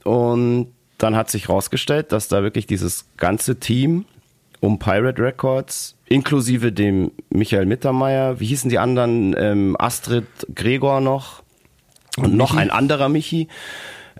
[0.04, 4.04] Und dann hat sich rausgestellt, dass da wirklich dieses ganze Team
[4.62, 11.42] um Pirate Records, inklusive dem Michael Mittermeier, wie hießen die anderen, ähm, Astrid Gregor noch.
[12.16, 13.48] Und, noch ein anderer Michi,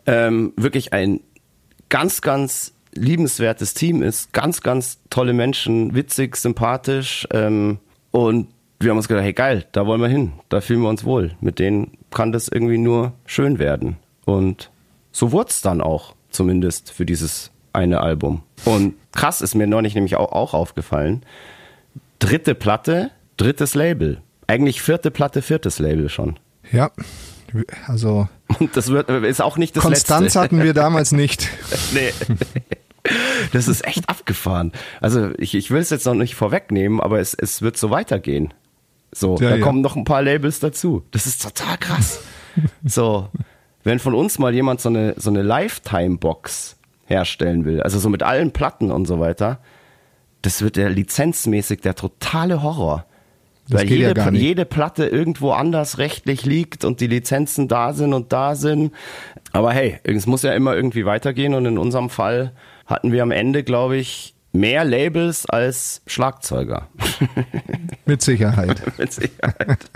[0.06, 1.20] ähm, wirklich ein
[1.90, 7.28] ganz, ganz liebenswertes Team ist, ganz, ganz tolle Menschen, witzig, sympathisch.
[7.32, 7.78] Ähm,
[8.10, 8.48] und
[8.80, 11.36] wir haben uns gedacht, hey geil, da wollen wir hin, da fühlen wir uns wohl.
[11.40, 13.96] Mit denen kann das irgendwie nur schön werden.
[14.24, 14.70] Und
[15.12, 18.42] so wurde es dann auch, zumindest für dieses eine Album.
[18.64, 21.22] Und krass ist mir neulich nämlich auch, auch aufgefallen.
[22.18, 24.20] Dritte Platte, drittes Label.
[24.46, 26.38] Eigentlich vierte Platte, viertes Label schon.
[26.70, 26.90] Ja,
[27.86, 30.40] also Und das wird, ist auch nicht das Konstanz letzte.
[30.40, 31.48] hatten wir damals nicht.
[31.94, 32.12] Nee.
[33.52, 34.70] Das ist echt abgefahren.
[35.00, 38.54] Also ich, ich will es jetzt noch nicht vorwegnehmen, aber es, es wird so weitergehen.
[39.10, 39.62] So, Ja, da ja.
[39.62, 41.02] kommen noch ein paar Labels dazu.
[41.10, 42.20] Das ist total krass.
[42.84, 43.28] So,
[43.82, 46.76] wenn von uns mal jemand so eine, so eine Lifetime-Box
[47.12, 49.60] herstellen will, also so mit allen Platten und so weiter,
[50.42, 53.06] das wird der lizenzmäßig der totale Horror.
[53.68, 54.42] Das Weil ja jede, nicht.
[54.42, 58.92] jede Platte irgendwo anders rechtlich liegt und die Lizenzen da sind und da sind.
[59.52, 62.52] Aber hey, es muss ja immer irgendwie weitergehen und in unserem Fall
[62.86, 66.88] hatten wir am Ende, glaube ich, mehr Labels als Schlagzeuger.
[68.04, 68.82] Mit Sicherheit.
[68.98, 69.90] Mit Sicherheit.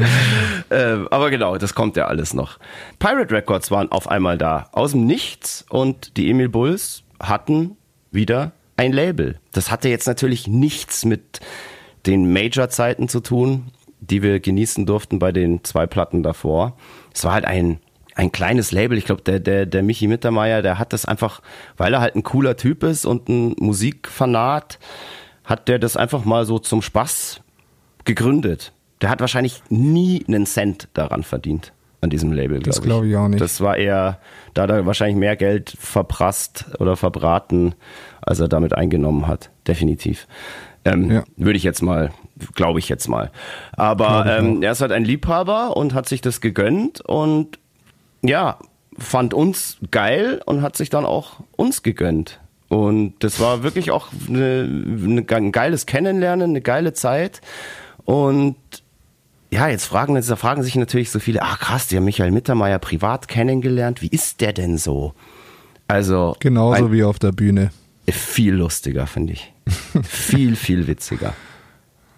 [0.70, 2.58] ähm, aber genau, das kommt ja alles noch.
[2.98, 7.76] Pirate Records waren auf einmal da, aus dem Nichts und die Emil Bulls hatten
[8.10, 9.38] wieder ein Label.
[9.52, 11.40] Das hatte jetzt natürlich nichts mit
[12.06, 16.76] den Major-Zeiten zu tun, die wir genießen durften bei den zwei Platten davor.
[17.12, 17.80] Es war halt ein,
[18.16, 18.96] ein kleines Label.
[18.98, 21.42] Ich glaube, der, der, der Michi Mittermeier, der hat das einfach,
[21.76, 24.78] weil er halt ein cooler Typ ist und ein Musikfanat,
[25.44, 27.40] hat der das einfach mal so zum Spaß
[28.04, 28.72] gegründet.
[29.02, 32.60] Der hat wahrscheinlich nie einen Cent daran verdient, an diesem Label.
[32.60, 33.40] Das glaub glaub ich auch nicht.
[33.40, 34.18] Das war eher,
[34.54, 37.74] da hat er wahrscheinlich mehr Geld verprasst oder verbraten,
[38.22, 39.50] als er damit eingenommen hat.
[39.68, 40.26] Definitiv.
[40.86, 41.24] Ähm, Ja.
[41.36, 42.12] Würde ich jetzt mal,
[42.54, 43.30] glaube ich jetzt mal.
[43.72, 47.58] Aber ich ähm, er ist halt ein Liebhaber und hat sich das gegönnt und
[48.22, 48.58] ja,
[48.98, 52.40] fand uns geil und hat sich dann auch uns gegönnt.
[52.68, 54.68] Und das war wirklich auch eine,
[55.04, 57.40] eine, ein geiles Kennenlernen, eine geile Zeit.
[58.04, 58.56] Und
[59.50, 62.78] ja, jetzt fragen, jetzt fragen sich natürlich so viele, ach krass, die haben Michael Mittermeier
[62.78, 64.02] privat kennengelernt.
[64.02, 65.14] Wie ist der denn so?
[65.86, 66.36] Also.
[66.40, 67.70] Genauso ein, wie auf der Bühne.
[68.08, 69.52] Viel lustiger, finde ich.
[70.02, 71.34] viel, viel witziger.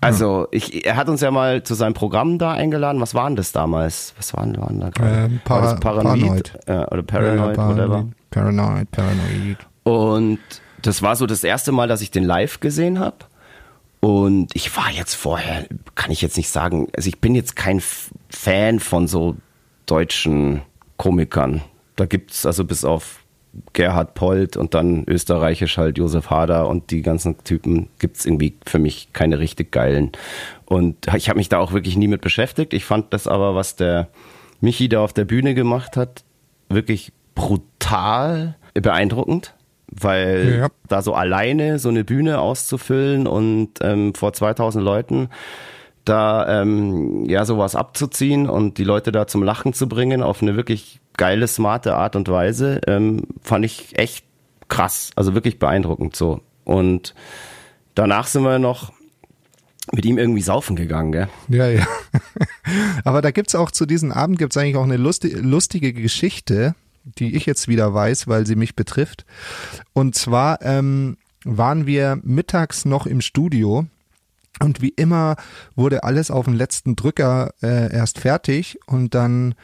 [0.01, 3.01] Also, ich, er hat uns ja mal zu seinem Programm da eingeladen.
[3.01, 4.15] Was waren das damals?
[4.17, 5.25] Was waren, waren da gerade?
[5.27, 6.53] Ähm, Para, war Paranoid.
[6.55, 6.69] Paranoid.
[6.69, 8.07] Äh, oder Paranoid, ja, whatever.
[8.31, 9.59] Paranoid, Paranoid.
[9.83, 10.39] Und
[10.83, 13.17] das war so das erste Mal, dass ich den live gesehen habe.
[14.01, 17.83] Und ich war jetzt vorher, kann ich jetzt nicht sagen, also ich bin jetzt kein
[18.29, 19.37] Fan von so
[19.87, 20.63] deutschen
[20.97, 21.63] Komikern.
[21.97, 23.25] Da gibt's also bis auf
[23.73, 28.79] Gerhard Polt und dann österreichisch halt Josef Hader und die ganzen Typen gibt's irgendwie für
[28.79, 30.13] mich keine richtig geilen.
[30.67, 32.75] Und ich habe mich da auch wirklich nie mit beschäftigt.
[32.75, 34.09] Ich fand das aber, was der
[34.61, 36.25] Michi da auf der Bühne gemacht hat,
[36.69, 39.55] wirklich brutal beeindruckend
[39.91, 40.69] weil ja.
[40.89, 45.29] da so alleine so eine Bühne auszufüllen und ähm, vor 2000 Leuten
[46.05, 50.57] da ähm, ja sowas abzuziehen und die Leute da zum Lachen zu bringen auf eine
[50.57, 54.25] wirklich geile, smarte Art und Weise, ähm, fand ich echt
[54.69, 56.41] krass, also wirklich beeindruckend so.
[56.65, 57.15] Und
[57.95, 58.93] danach sind wir noch
[59.93, 61.29] mit ihm irgendwie saufen gegangen, gell?
[61.49, 61.87] Ja, ja.
[63.05, 66.75] Aber da gibt's auch zu diesem Abend gibt's eigentlich auch eine lustige, lustige Geschichte
[67.17, 69.25] die ich jetzt wieder weiß, weil sie mich betrifft.
[69.93, 73.87] Und zwar ähm, waren wir mittags noch im Studio
[74.61, 75.37] und wie immer
[75.77, 79.55] wurde alles auf den letzten Drücker äh, erst fertig und dann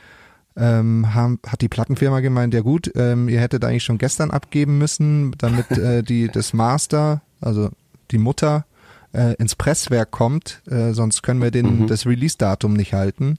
[0.57, 4.79] ähm, haben, hat die Plattenfirma gemeint, ja gut, ähm, ihr hättet eigentlich schon gestern abgeben
[4.79, 7.71] müssen, damit äh, die das Master, also
[8.11, 8.65] die Mutter,
[9.13, 11.87] äh, ins Presswerk kommt, äh, sonst können wir den, mhm.
[11.87, 13.39] das Release-Datum nicht halten.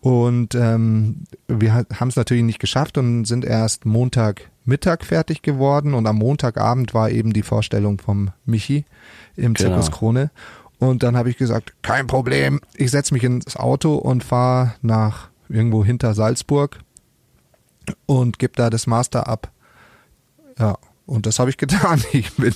[0.00, 5.92] Und ähm, wir haben es natürlich nicht geschafft und sind erst Montagmittag fertig geworden.
[5.92, 8.86] Und am Montagabend war eben die Vorstellung vom Michi
[9.36, 9.70] im genau.
[9.70, 10.30] Zirkus Krone.
[10.78, 15.28] Und dann habe ich gesagt, kein Problem, ich setze mich ins Auto und fahre nach
[15.50, 16.78] irgendwo hinter Salzburg
[18.06, 19.50] und gebe da das Master ab.
[20.58, 22.02] Ja, und das habe ich getan.
[22.12, 22.54] Ich bin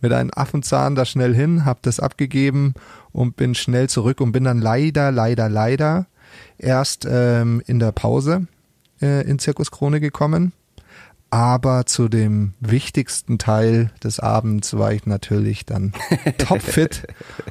[0.00, 2.74] mit einem Affenzahn da schnell hin, habe das abgegeben
[3.12, 6.06] und bin schnell zurück und bin dann leider, leider, leider
[6.58, 8.46] erst ähm, in der Pause
[9.00, 10.52] äh, in Zirkus Krone gekommen.
[11.30, 15.92] Aber zu dem wichtigsten Teil des Abends war ich natürlich dann
[16.38, 17.06] topfit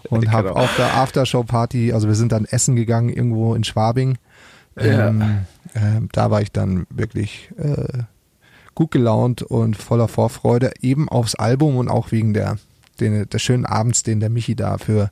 [0.09, 0.31] und genau.
[0.31, 4.17] habe auf der Aftershow-Party, also wir sind dann essen gegangen irgendwo in Schwabing.
[4.77, 5.97] Ähm, ja.
[5.97, 8.03] äh, da war ich dann wirklich äh,
[8.75, 12.57] gut gelaunt und voller Vorfreude, eben aufs Album und auch wegen der,
[12.99, 15.09] den, der schönen Abends, den der Michi da für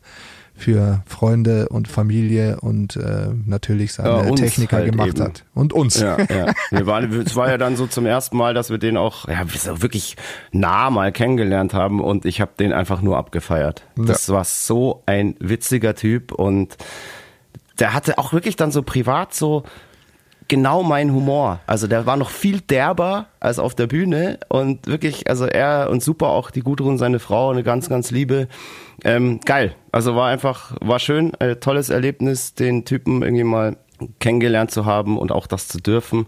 [0.57, 5.23] für Freunde und Familie und äh, natürlich seine ja, Techniker halt gemacht eben.
[5.23, 5.43] hat.
[5.53, 5.99] Und uns.
[5.99, 6.53] Ja, ja.
[6.71, 9.43] Wir waren, es war ja dann so zum ersten Mal, dass wir den auch ja,
[9.81, 10.15] wirklich
[10.51, 13.83] nah mal kennengelernt haben und ich habe den einfach nur abgefeiert.
[13.97, 16.77] Das war so ein witziger Typ und
[17.79, 19.63] der hatte auch wirklich dann so privat so
[20.47, 21.59] genau mein Humor.
[21.65, 26.03] Also der war noch viel derber als auf der Bühne und wirklich, also er und
[26.03, 28.47] super auch die Gudrun, seine Frau, eine ganz, ganz liebe.
[29.03, 29.75] Ähm, geil.
[29.91, 33.77] Also war einfach, war schön, ein tolles Erlebnis, den Typen irgendwie mal
[34.19, 36.27] kennengelernt zu haben und auch das zu dürfen.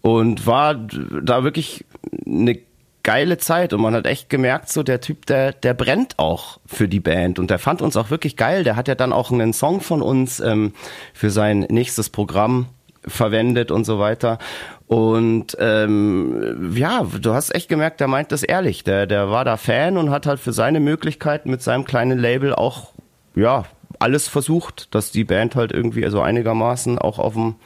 [0.00, 1.86] Und war da wirklich
[2.26, 2.58] eine
[3.04, 6.88] geile Zeit und man hat echt gemerkt, so der Typ, der, der brennt auch für
[6.88, 8.64] die Band und der fand uns auch wirklich geil.
[8.64, 10.72] Der hat ja dann auch einen Song von uns ähm,
[11.12, 12.66] für sein nächstes Programm
[13.06, 14.38] verwendet und so weiter.
[14.86, 18.84] Und ähm, ja, du hast echt gemerkt, der meint das ehrlich.
[18.84, 22.54] Der, der war da Fan und hat halt für seine Möglichkeiten mit seinem kleinen Label
[22.54, 22.92] auch,
[23.34, 23.64] ja,
[23.98, 27.56] alles versucht, dass die Band halt irgendwie so einigermaßen auch auf dem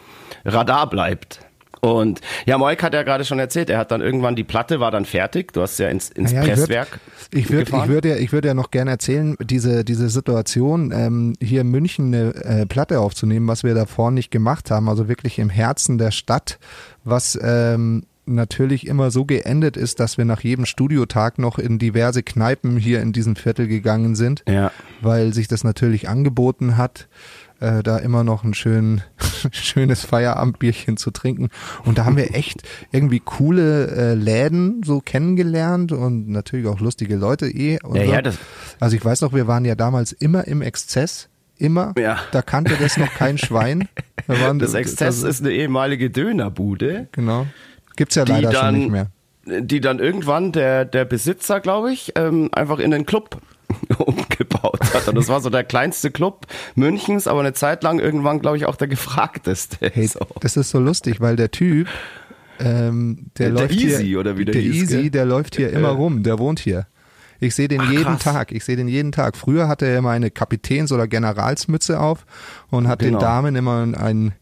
[0.45, 1.41] Radar bleibt.
[1.81, 4.91] Und ja, Moik hat ja gerade schon erzählt, er hat dann irgendwann die Platte war
[4.91, 5.53] dann fertig.
[5.53, 7.01] Du hast ja ins, ins ja, Presswerk.
[7.33, 11.61] Ich würde, ich würde, ich würde ja noch gerne erzählen, diese diese Situation ähm, hier
[11.63, 15.51] in München eine äh, Platte aufzunehmen, was wir davor nicht gemacht haben, also wirklich im
[15.51, 16.59] Herzen der Stadt,
[17.05, 22.23] was ähm, natürlich immer so geendet ist, dass wir nach jedem Studiotag noch in diverse
[22.23, 24.71] Kneipen hier in diesem Viertel gegangen sind, ja.
[25.01, 27.09] weil sich das natürlich angeboten hat
[27.61, 29.03] äh, da immer noch ein schön,
[29.51, 31.49] schönes Feierabendbierchen zu trinken.
[31.85, 37.17] Und da haben wir echt irgendwie coole äh, Läden so kennengelernt und natürlich auch lustige
[37.17, 37.79] Leute eh.
[37.95, 38.39] Ja, ja, das
[38.81, 41.29] also ich weiß noch, wir waren ja damals immer im Exzess.
[41.61, 41.93] Immer.
[41.99, 42.19] Ja.
[42.31, 43.89] Da kannte das noch kein Schwein.
[44.29, 47.09] Waren, das Exzess das, ist eine ehemalige Dönerbude.
[47.11, 47.49] Genau.
[47.97, 49.07] Gibt's ja leider dann, schon nicht mehr.
[49.45, 53.41] Die dann irgendwann der, der Besitzer, glaube ich, ähm, einfach in den Club
[54.63, 55.09] umgebaut hat.
[55.09, 58.67] Und das war so der kleinste Club Münchens, aber eine Zeit lang irgendwann, glaube ich,
[58.67, 59.91] auch der gefragteste.
[59.93, 60.21] Hey, so.
[60.41, 61.89] Das ist so lustig, weil der Typ
[62.61, 65.11] Ähm, der, Der läuft Easy, hier, oder wie der der hieß, Easy, gell?
[65.11, 66.87] der läuft hier immer rum, der wohnt hier.
[67.39, 68.23] Ich sehe den Ach, jeden krass.
[68.25, 68.51] Tag.
[68.51, 69.37] Ich sehe den jeden Tag.
[69.37, 72.27] Früher hatte er immer eine Kapitäns- oder Generalsmütze auf
[72.71, 73.19] und hat Genau.
[73.19, 74.33] den Damen immer ein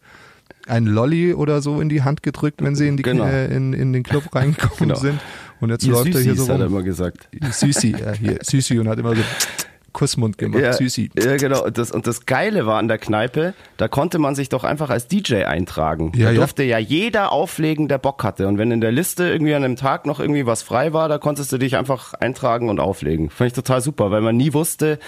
[0.67, 3.25] ein Lolly oder so in die Hand gedrückt, wenn sie in, die, Genau.
[3.25, 4.95] äh, in, in den Club reingekommen Genau.
[4.99, 5.21] sind.
[5.61, 6.75] Und jetzt Ihr läuft er hier Süßis, so hat er rum.
[6.75, 7.29] immer gesagt.
[7.53, 9.23] Süßi, ja, hier, Süßi und hat immer so
[9.97, 10.63] Kussmund gemacht.
[10.63, 11.09] Ja, Süßi.
[11.19, 11.65] ja, genau.
[11.65, 14.91] Und das, und das Geile war an der Kneipe, da konnte man sich doch einfach
[14.91, 16.13] als DJ eintragen.
[16.15, 16.39] Ja, da ja.
[16.41, 18.47] durfte ja jeder auflegen, der Bock hatte.
[18.47, 21.17] Und wenn in der Liste irgendwie an einem Tag noch irgendwie was frei war, da
[21.17, 23.31] konntest du dich einfach eintragen und auflegen.
[23.31, 24.99] Fand ich total super, weil man nie wusste,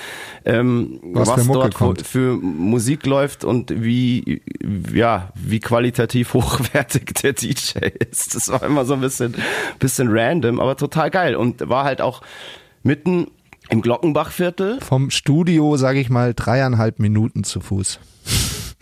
[0.46, 2.06] ähm, Was was, dort kommt.
[2.06, 4.40] für Musik läuft und wie,
[4.94, 8.34] ja, wie qualitativ hochwertig der DJ ist.
[8.34, 9.34] Das war immer so ein bisschen,
[9.78, 11.36] bisschen random, aber total geil.
[11.36, 12.22] Und war halt auch
[12.82, 13.26] mitten
[13.70, 14.80] im Glockenbachviertel.
[14.80, 17.98] Vom Studio, sage ich mal, dreieinhalb Minuten zu Fuß.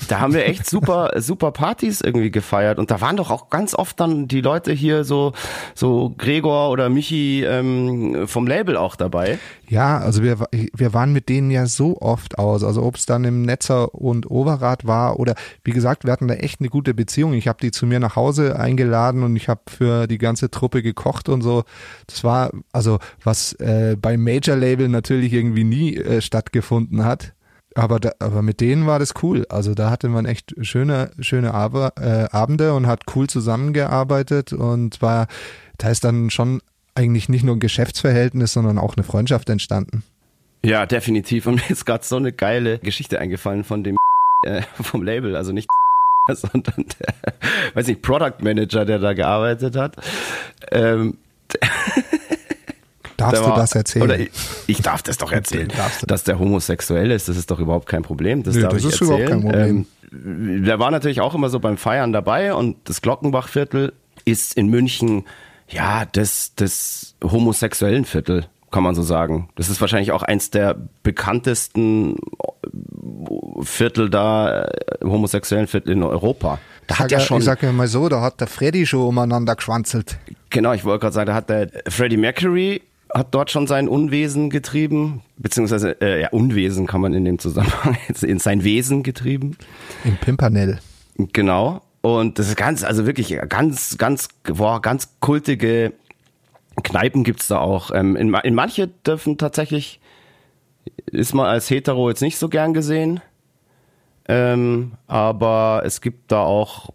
[0.09, 2.79] Da haben wir echt super, super Partys irgendwie gefeiert.
[2.79, 5.33] Und da waren doch auch ganz oft dann die Leute hier so,
[5.75, 9.39] so Gregor oder Michi ähm, vom Label auch dabei.
[9.69, 12.63] Ja, also wir, wir waren mit denen ja so oft aus.
[12.63, 16.35] Also ob es dann im Netzer und Overath war oder wie gesagt, wir hatten da
[16.35, 17.33] echt eine gute Beziehung.
[17.33, 20.83] Ich habe die zu mir nach Hause eingeladen und ich habe für die ganze Truppe
[20.83, 21.65] gekocht und so.
[22.07, 27.33] Das war also was äh, beim Major Label natürlich irgendwie nie äh, stattgefunden hat.
[27.77, 29.45] Aber, da, aber mit denen war das cool.
[29.51, 35.03] Also da hatte man echt schöne, schöne Aber, äh, Abende und hat cool zusammengearbeitet und
[35.03, 35.29] war,
[35.77, 36.63] da ist dann schon
[36.95, 40.03] eigentlich nicht nur ein Geschäftsverhältnis, sondern auch eine Freundschaft entstanden.
[40.65, 41.47] Ja, definitiv.
[41.47, 43.99] Und mir ist gerade so eine geile Geschichte eingefallen von dem
[44.47, 45.69] äh, vom Label, also nicht
[46.33, 47.35] sondern der,
[47.75, 49.97] weiß nicht, Product Manager, der da gearbeitet hat.
[50.73, 51.19] Ähm,
[53.17, 54.21] Darfst du war- das erzählen?
[54.23, 54.31] Ich,
[54.67, 55.69] ich darf das doch erzählen.
[55.69, 56.07] Du.
[56.07, 58.43] Dass der homosexuell ist, das ist doch überhaupt kein Problem.
[58.43, 59.43] Das Nö, darf das ich ist überhaupt erzählen.
[59.43, 59.87] kein Problem.
[60.13, 63.93] Ähm, der war natürlich auch immer so beim Feiern dabei und das Glockenbachviertel
[64.25, 65.25] ist in München,
[65.69, 69.49] ja, das, das homosexuellen Viertel, kann man so sagen.
[69.57, 72.17] Das ist wahrscheinlich auch eins der bekanntesten
[73.63, 76.59] Viertel da, äh, homosexuellen Viertel in Europa.
[76.87, 79.57] Da hat ja schon, Ich sag ja mal so, da hat der Freddy schon umeinander
[79.57, 80.19] geschwanzelt.
[80.51, 82.83] Genau, ich wollte gerade sagen, da hat der Freddie Mercury
[83.17, 87.97] hat dort schon sein Unwesen getrieben, beziehungsweise äh, ja Unwesen kann man in dem Zusammenhang
[88.09, 89.57] jetzt in sein Wesen getrieben.
[90.05, 90.81] Im Pimpernell.
[91.33, 91.81] Genau.
[92.03, 95.93] Und das ist ganz, also wirklich ganz, ganz, boah, ganz kultige
[96.83, 97.91] Kneipen gibt's da auch.
[97.93, 99.99] Ähm, in, in manche dürfen tatsächlich,
[101.07, 103.21] ist man als Hetero jetzt nicht so gern gesehen.
[104.29, 106.91] Ähm, aber es gibt da auch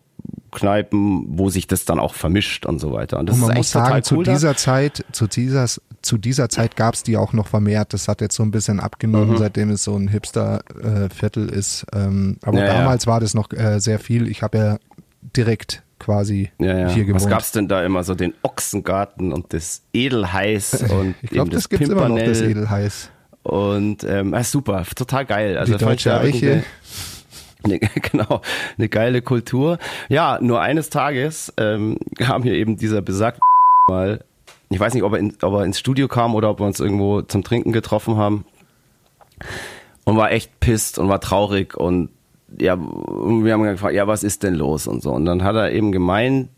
[0.51, 3.19] Kneipen, wo sich das dann auch vermischt und so weiter.
[3.19, 4.33] Und das Und man ist muss sagen, total zu cool da.
[4.33, 5.65] dieser Zeit, zu dieser,
[6.01, 7.93] zu dieser Zeit gab's die auch noch vermehrt.
[7.93, 11.85] Das hat jetzt so ein bisschen abgenommen, seitdem es so ein Hipster-Viertel ist.
[11.93, 12.73] Ähm, aber Ja, ja.
[12.79, 14.27] damals war das noch äh, sehr viel.
[14.27, 14.77] Ich habe ja
[15.35, 16.89] direkt quasi Ja, ja.
[16.89, 17.23] hier gewohnt.
[17.23, 18.15] Was gab's denn da immer so?
[18.15, 22.41] Den Ochsengarten und das Edelheiß und ich glaube, eben das gibt's immer noch, das.
[22.41, 23.09] Edelheiß.
[23.43, 25.57] Und ähm, ah, super, total geil.
[25.57, 26.63] Also Die deutsche Eiche.
[27.63, 27.79] Eine,
[28.11, 28.41] genau,
[28.77, 29.77] eine geile Kultur.
[30.09, 33.41] Ja, nur eines Tages ähm, kam hier eben dieser besagte
[33.89, 34.23] mal,
[34.69, 36.79] ich weiß nicht, ob er, in, ob er ins Studio kam oder ob wir uns
[36.79, 38.45] irgendwo zum Trinken getroffen haben
[40.03, 42.09] und war echt pisst und war traurig und
[42.59, 45.13] ja, wir haben gefragt, ja, was ist denn los und so.
[45.13, 46.49] Und dann hat er eben gemeint,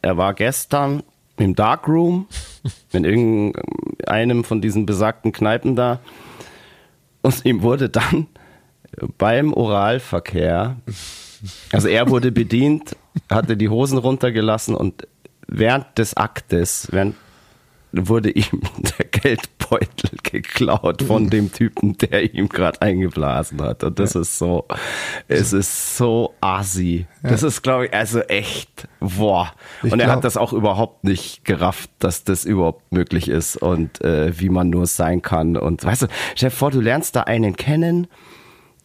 [0.00, 1.02] er war gestern
[1.36, 2.26] im Darkroom
[2.92, 6.00] in irgendeinem von diesen besagten Kneipen da
[7.22, 8.26] und ihm wurde dann
[9.18, 10.76] beim Oralverkehr,
[11.72, 12.96] also er wurde bedient,
[13.30, 15.06] hatte die Hosen runtergelassen und
[15.48, 17.16] während des Aktes, während
[17.92, 18.62] wurde ihm
[18.98, 23.84] der Geldbeutel geklaut von dem Typen, der ihm gerade eingeblasen hat.
[23.84, 24.66] Und das ist so,
[25.28, 27.06] es ist so assi.
[27.22, 29.52] Das ist, glaube ich, also echt, boah.
[29.82, 33.56] Ich und er glaub- hat das auch überhaupt nicht gerafft, dass das überhaupt möglich ist
[33.56, 35.56] und äh, wie man nur sein kann.
[35.56, 38.06] Und weißt du, stell dir vor, du lernst da einen kennen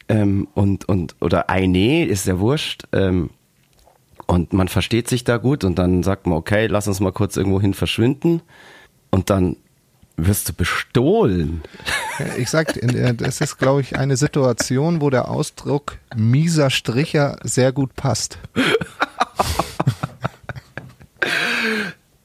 [0.10, 3.30] ähm, und, und, oder eine, ist ja wurscht, ähm,
[4.26, 7.38] und man versteht sich da gut und dann sagt man, okay, lass uns mal kurz
[7.38, 8.42] irgendwo hin verschwinden
[9.10, 9.56] und dann
[10.18, 11.62] wirst du bestohlen.
[12.38, 12.74] Ich sag,
[13.18, 18.40] das ist, glaube ich, eine Situation, wo der Ausdruck mieser Stricher sehr gut passt.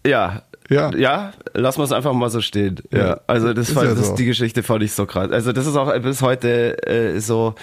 [0.04, 0.42] Ja.
[0.72, 0.94] Ja.
[0.94, 2.76] Ja, lass mal es einfach mal so stehen.
[2.90, 2.98] Ja.
[2.98, 3.20] Ja.
[3.26, 4.14] Also das, Ist fand, ja das so.
[4.16, 5.30] die Geschichte fand ich so krass.
[5.30, 7.54] Also das ist auch bis heute äh, so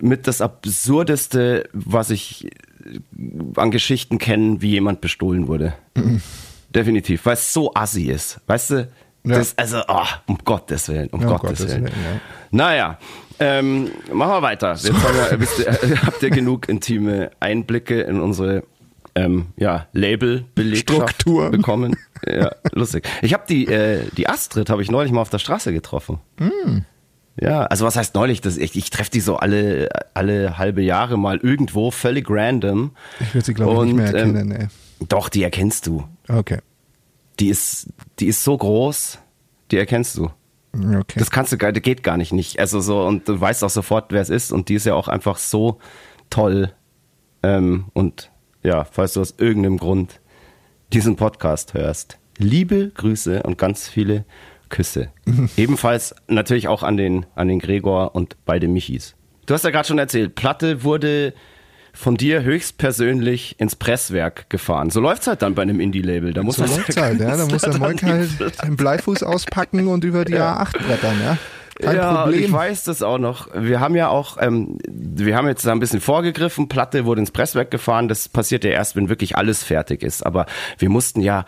[0.00, 2.50] mit das absurdeste, was ich
[3.56, 5.74] an Geschichten kenne, wie jemand bestohlen wurde.
[6.74, 8.40] Definitiv, weil es so assi ist.
[8.46, 8.88] Weißt du?
[9.26, 9.38] Ja.
[9.38, 11.84] Das, also, oh, um Gottes Willen, um, Ja, um Gottes, Gottes Willen.
[11.84, 12.20] Willen, ja.
[12.50, 12.98] Naja,
[13.38, 14.72] ähm, machen wir weiter.
[14.72, 18.64] Jetzt haben wir, ihr, habt ihr genug intime Einblicke in unsere
[19.14, 21.96] ähm, ja, Label-Belegschaft bekommen.
[22.26, 23.06] Ja, lustig.
[23.20, 26.20] Ich habe die, äh, die Astrid habe ich neulich mal auf der Straße getroffen.
[26.38, 26.78] Mm.
[27.38, 28.40] Ja, also was heißt neulich?
[28.40, 32.92] Das, ich, ich treffe die so alle, alle halbe Jahre mal irgendwo, völlig random.
[33.20, 34.50] Ich würde sie, glaube ich, nicht mehr ähm, erkennen.
[34.52, 34.68] Ähm,
[35.06, 36.04] Doch, die erkennst du.
[36.28, 36.60] Okay.
[37.40, 37.88] Die ist,
[38.20, 39.18] die ist so groß,
[39.70, 40.30] die erkennst du.
[40.72, 41.18] Okay.
[41.18, 42.58] Das kannst du gar, das geht gar nicht nicht.
[42.58, 44.50] Also so, und du weißt auch sofort, wer es ist.
[44.50, 45.78] Und die ist ja auch einfach so
[46.30, 46.72] toll.
[47.42, 48.30] Ähm, und
[48.64, 50.20] ja, falls du aus irgendeinem Grund
[50.92, 54.24] diesen Podcast hörst, liebe Grüße und ganz viele
[54.70, 55.10] Küsse.
[55.56, 59.14] Ebenfalls natürlich auch an den, an den Gregor und beide Michis.
[59.46, 61.34] Du hast ja gerade schon erzählt, Platte wurde
[61.92, 64.90] von dir höchstpersönlich ins Presswerk gefahren.
[64.90, 66.32] So läuft's halt dann bei einem Indie-Label.
[66.32, 67.36] Da muss so läuft's halt, ja.
[67.36, 68.30] Da muss der Moik halt
[68.64, 70.60] den Bleifuß auspacken und über die ja.
[70.60, 71.38] A8 brettern, ja.
[71.80, 72.44] Kein ja, Problem.
[72.44, 73.48] ich weiß das auch noch.
[73.54, 76.68] Wir haben ja auch, ähm, wir haben jetzt da ein bisschen vorgegriffen.
[76.68, 78.08] Platte wurde ins Presswerk gefahren.
[78.08, 80.24] Das passiert ja erst, wenn wirklich alles fertig ist.
[80.24, 80.46] Aber
[80.78, 81.44] wir mussten ja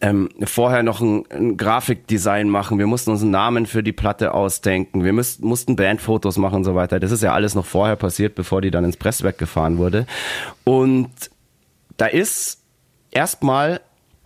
[0.00, 4.34] ähm, vorher noch ein, ein Grafikdesign machen, wir mussten uns einen Namen für die Platte
[4.34, 7.00] ausdenken, wir müsst, mussten Bandfotos machen und so weiter.
[7.00, 10.06] Das ist ja alles noch vorher passiert, bevor die dann ins Presswerk gefahren wurde.
[10.64, 11.10] Und
[11.96, 12.60] da ist
[13.10, 13.80] erstmal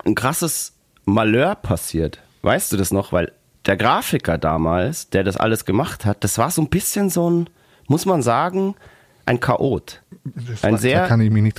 [0.05, 0.73] ein krasses
[1.05, 2.19] Malheur passiert.
[2.41, 3.13] Weißt du das noch?
[3.13, 3.31] Weil
[3.65, 7.49] der Grafiker damals, der das alles gemacht hat, das war so ein bisschen so ein,
[7.87, 8.75] muss man sagen,
[9.25, 10.01] ein Chaot.
[10.61, 11.07] Ein sehr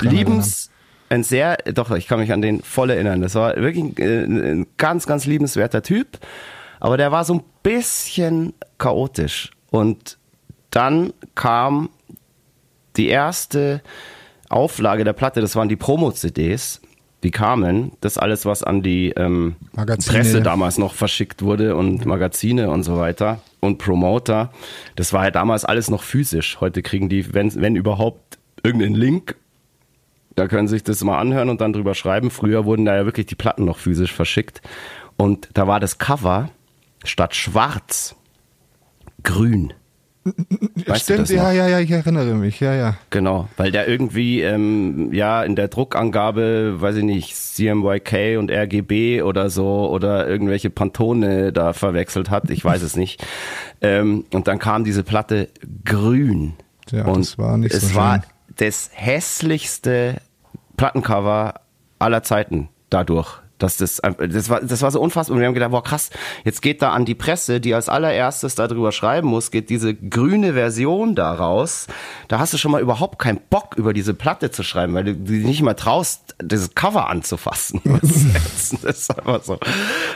[0.00, 0.70] liebens,
[1.08, 3.20] ein sehr, doch, ich kann mich an den voll erinnern.
[3.20, 6.18] Das war wirklich ein, äh, ein ganz, ganz liebenswerter Typ.
[6.78, 9.50] Aber der war so ein bisschen chaotisch.
[9.70, 10.18] Und
[10.70, 11.90] dann kam
[12.96, 13.82] die erste
[14.48, 16.79] Auflage der Platte, das waren die Promo-CDs,
[17.22, 17.92] die kamen.
[18.00, 22.96] Das alles, was an die ähm, Presse damals noch verschickt wurde und Magazine und so
[22.96, 24.52] weiter und Promoter.
[24.96, 26.58] Das war ja damals alles noch physisch.
[26.60, 29.36] Heute kriegen die, wenn, wenn überhaupt, irgendeinen Link
[30.40, 32.30] da können Sie sich das mal anhören und dann drüber schreiben.
[32.30, 34.62] Früher wurden da ja wirklich die Platten noch physisch verschickt.
[35.16, 36.50] Und da war das Cover
[37.04, 38.16] statt schwarz
[39.22, 39.74] grün.
[40.86, 42.96] Weißt Stimmt, ja, ja, ja, ich erinnere mich, ja, ja.
[43.08, 49.22] Genau, weil der irgendwie, ähm, ja, in der Druckangabe, weiß ich nicht, CMYK und RGB
[49.22, 53.24] oder so oder irgendwelche Pantone da verwechselt hat, ich weiß es nicht.
[53.80, 55.48] Ähm, und dann kam diese Platte
[55.84, 56.54] grün.
[56.90, 58.22] Ja, und das war nicht es so war
[58.56, 60.20] das hässlichste
[60.76, 61.54] Plattencover
[61.98, 63.40] aller Zeiten dadurch.
[63.60, 65.34] Das, das, das, war, das war so unfassbar.
[65.34, 66.10] Und wir haben gedacht, boah, krass,
[66.44, 70.54] jetzt geht da an die Presse, die als allererstes darüber schreiben muss, geht diese grüne
[70.54, 71.86] Version daraus.
[72.28, 75.14] Da hast du schon mal überhaupt keinen Bock, über diese Platte zu schreiben, weil du
[75.14, 77.80] dich nicht mal traust, dieses Cover anzufassen.
[78.02, 79.58] das ist einfach so.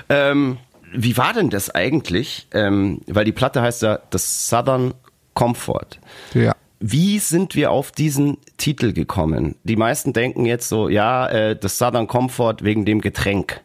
[0.09, 0.59] Ähm,
[0.93, 2.49] wie war denn das eigentlich?
[2.53, 4.95] Ähm, weil die Platte heißt ja das Southern
[5.35, 5.99] Comfort.
[6.33, 6.55] Ja.
[6.87, 9.55] Wie sind wir auf diesen Titel gekommen?
[9.65, 13.63] Die meisten denken jetzt so, ja, äh, das Southern Comfort wegen dem Getränk.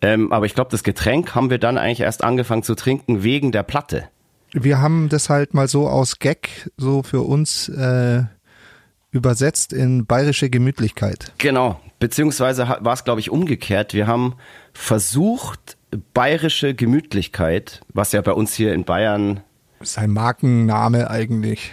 [0.00, 3.52] Ähm, aber ich glaube, das Getränk haben wir dann eigentlich erst angefangen zu trinken wegen
[3.52, 4.08] der Platte.
[4.54, 8.22] Wir haben das halt mal so aus Gag so für uns äh,
[9.10, 11.34] übersetzt in bayerische Gemütlichkeit.
[11.36, 13.92] Genau, beziehungsweise war es, glaube ich, umgekehrt.
[13.92, 14.36] Wir haben
[14.72, 15.76] versucht,
[16.14, 19.40] bayerische Gemütlichkeit, was ja bei uns hier in Bayern
[19.82, 21.72] sein Markenname eigentlich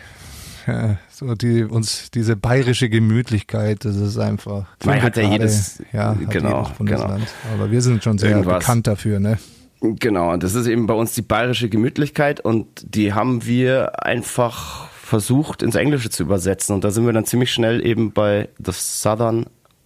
[1.10, 4.66] so die uns diese bayerische Gemütlichkeit, das ist einfach.
[4.86, 7.26] Man hat ja jedes, ja, genau, jedes Bundesland.
[7.44, 7.56] Genau.
[7.56, 8.60] Aber wir sind schon sehr Irgendwas.
[8.60, 9.38] bekannt dafür, ne?
[9.82, 14.90] Genau, und das ist eben bei uns die bayerische Gemütlichkeit und die haben wir einfach
[14.90, 18.72] versucht ins Englische zu übersetzen und da sind wir dann ziemlich schnell eben bei The
[18.74, 19.46] Southern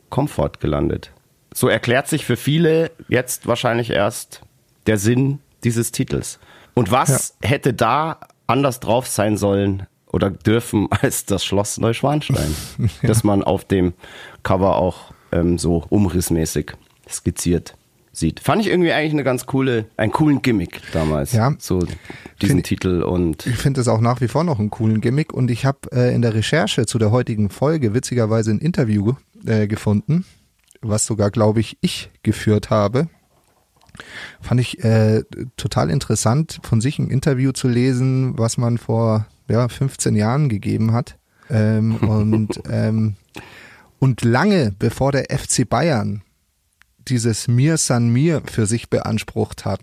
[0.09, 1.11] Comfort gelandet.
[1.53, 4.41] So erklärt sich für viele jetzt wahrscheinlich erst
[4.87, 6.39] der Sinn dieses Titels.
[6.73, 7.49] Und was ja.
[7.49, 12.87] hätte da anders drauf sein sollen oder dürfen als das Schloss Neuschwanstein, ja.
[13.03, 13.93] das man auf dem
[14.43, 16.71] Cover auch ähm, so umrissmäßig
[17.09, 17.75] skizziert
[18.13, 18.39] sieht.
[18.39, 21.33] Fand ich irgendwie eigentlich eine ganz coole, einen coolen Gimmick damals.
[21.33, 21.55] Ja.
[21.57, 21.79] So
[22.41, 23.45] diesen find, Titel und.
[23.47, 26.13] Ich finde es auch nach wie vor noch einen coolen Gimmick und ich habe äh,
[26.13, 29.13] in der Recherche zu der heutigen Folge witzigerweise ein Interview
[29.45, 30.25] äh, gefunden,
[30.81, 33.09] was sogar, glaube ich, ich geführt habe.
[34.41, 35.23] Fand ich äh,
[35.57, 40.93] total interessant, von sich ein Interview zu lesen, was man vor ja, 15 Jahren gegeben
[40.93, 41.17] hat.
[41.49, 43.15] Ähm, und, ähm,
[43.99, 46.21] und lange bevor der FC Bayern
[47.07, 49.81] dieses Mir San Mir für sich beansprucht hat,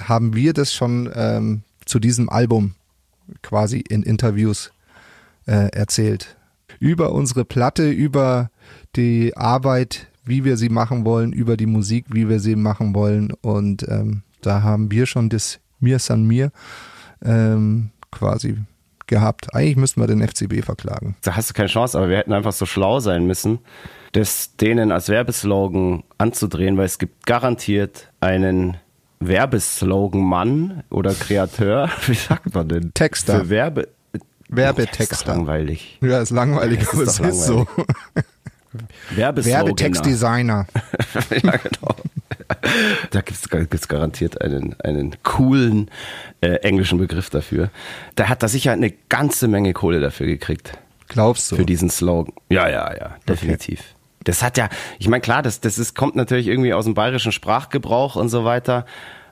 [0.00, 2.74] haben wir das schon ähm, zu diesem Album
[3.42, 4.72] quasi in Interviews
[5.46, 6.36] äh, erzählt.
[6.80, 8.50] Über unsere Platte, über
[8.96, 13.32] die Arbeit, wie wir sie machen wollen, über die Musik, wie wir sie machen wollen.
[13.42, 16.50] Und ähm, da haben wir schon das Mir San Mir
[17.24, 18.58] ähm, quasi
[19.06, 19.54] gehabt.
[19.54, 21.16] Eigentlich müssten wir den FCB verklagen.
[21.22, 23.58] Da hast du keine Chance, aber wir hätten einfach so schlau sein müssen,
[24.12, 28.78] das denen als Werbeslogan anzudrehen, weil es gibt garantiert einen
[29.20, 32.94] Werbeslogan-Mann oder Kreateur, wie sagt man denn?
[32.94, 33.40] Texter.
[33.40, 33.88] Für Werbe.
[34.48, 35.06] Werbetexter.
[35.08, 35.98] Das ist langweilig.
[36.00, 37.66] Ja, ist langweilig, Das aber ist es doch ist so.
[39.10, 40.66] Werbetextdesigner.
[41.30, 41.94] ja, genau.
[43.10, 45.90] Da gibt's gibt's garantiert einen, einen coolen
[46.40, 47.70] äh, englischen Begriff dafür.
[48.16, 50.76] Da hat er sicher eine ganze Menge Kohle dafür gekriegt.
[51.08, 51.56] Glaubst du?
[51.56, 52.32] Für diesen Slogan.
[52.48, 53.94] Ja, ja, ja, definitiv.
[54.24, 54.68] Das hat ja,
[54.98, 58.44] ich meine, klar, das, das ist, kommt natürlich irgendwie aus dem bayerischen Sprachgebrauch und so
[58.44, 58.86] weiter,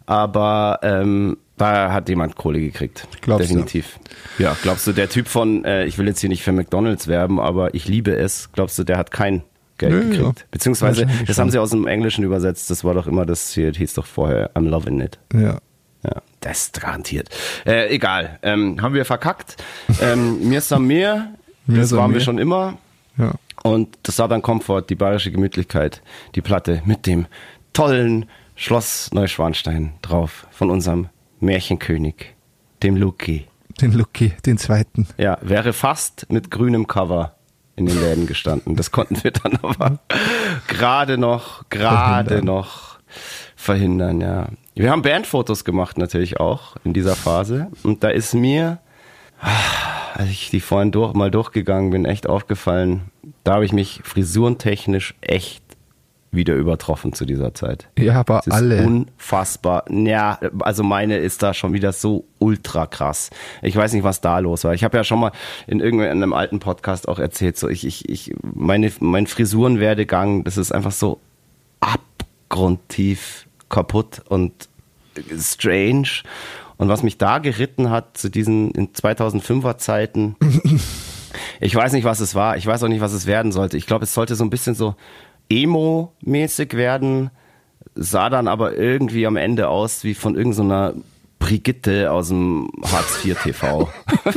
[0.07, 3.07] aber ähm, da hat jemand Kohle gekriegt.
[3.21, 3.55] Glaubst du?
[3.55, 3.99] definitiv.
[4.39, 7.39] Ja, glaubst du, der Typ von, äh, ich will jetzt hier nicht für McDonalds werben,
[7.39, 9.43] aber ich liebe es, glaubst du, der hat kein
[9.79, 10.41] Geld Nö, gekriegt?
[10.41, 10.47] ja.
[10.51, 13.95] Beziehungsweise, das haben sie aus dem Englischen übersetzt, das war doch immer das hier, hieß
[13.95, 15.19] doch vorher I'm loving it.
[15.33, 15.59] Ja.
[16.05, 17.29] Ja, das ist garantiert.
[17.65, 19.63] Äh, egal, ähm, haben wir verkackt.
[20.01, 21.29] Ähm, mir ist am Meer,
[21.69, 22.77] das waren wir schon immer.
[23.17, 23.35] Ja.
[23.63, 26.03] Und das Southern Comfort, die bayerische Gemütlichkeit,
[26.35, 27.27] die Platte mit dem
[27.73, 31.09] tollen Schloss Neuschwanstein drauf von unserem
[31.43, 32.35] Märchenkönig,
[32.83, 33.47] dem Luki.
[33.81, 35.09] Den Lucky, den zweiten.
[35.19, 37.35] Ja, wäre fast mit grünem Cover
[37.75, 38.77] in den Läden gestanden.
[38.77, 39.99] Das konnten wir dann aber
[40.69, 42.99] gerade noch, gerade noch
[43.57, 44.49] verhindern, ja.
[44.75, 47.71] Wir haben Bandfotos gemacht natürlich auch in dieser Phase.
[47.83, 48.79] Und da ist mir,
[50.15, 53.11] als ich die vorhin durch, mal durchgegangen bin, echt aufgefallen,
[53.45, 55.63] da habe ich mich frisurentechnisch echt
[56.33, 57.89] wieder übertroffen zu dieser Zeit.
[57.99, 58.85] Ja, aber Das ist alle.
[58.87, 59.85] unfassbar.
[59.91, 63.31] Ja, also meine ist da schon wieder so ultra krass.
[63.61, 64.73] Ich weiß nicht, was da los war.
[64.73, 65.33] Ich habe ja schon mal
[65.67, 70.73] in irgendeinem alten Podcast auch erzählt, so ich, ich, ich, meine, mein Frisurenwerdegang, das ist
[70.73, 71.21] einfach so
[71.81, 74.69] abgrundtief kaputt und
[75.39, 76.09] strange.
[76.79, 80.37] Und was mich da geritten hat zu diesen in 2005er Zeiten,
[81.61, 82.57] ich weiß nicht, was es war.
[82.57, 83.77] Ich weiß auch nicht, was es werden sollte.
[83.77, 84.97] Ich glaube, es sollte so ein bisschen so
[85.53, 87.31] emo-mäßig werden,
[87.95, 90.95] sah dann aber irgendwie am Ende aus wie von irgendeiner
[91.39, 93.89] Brigitte aus dem Hartz IV TV.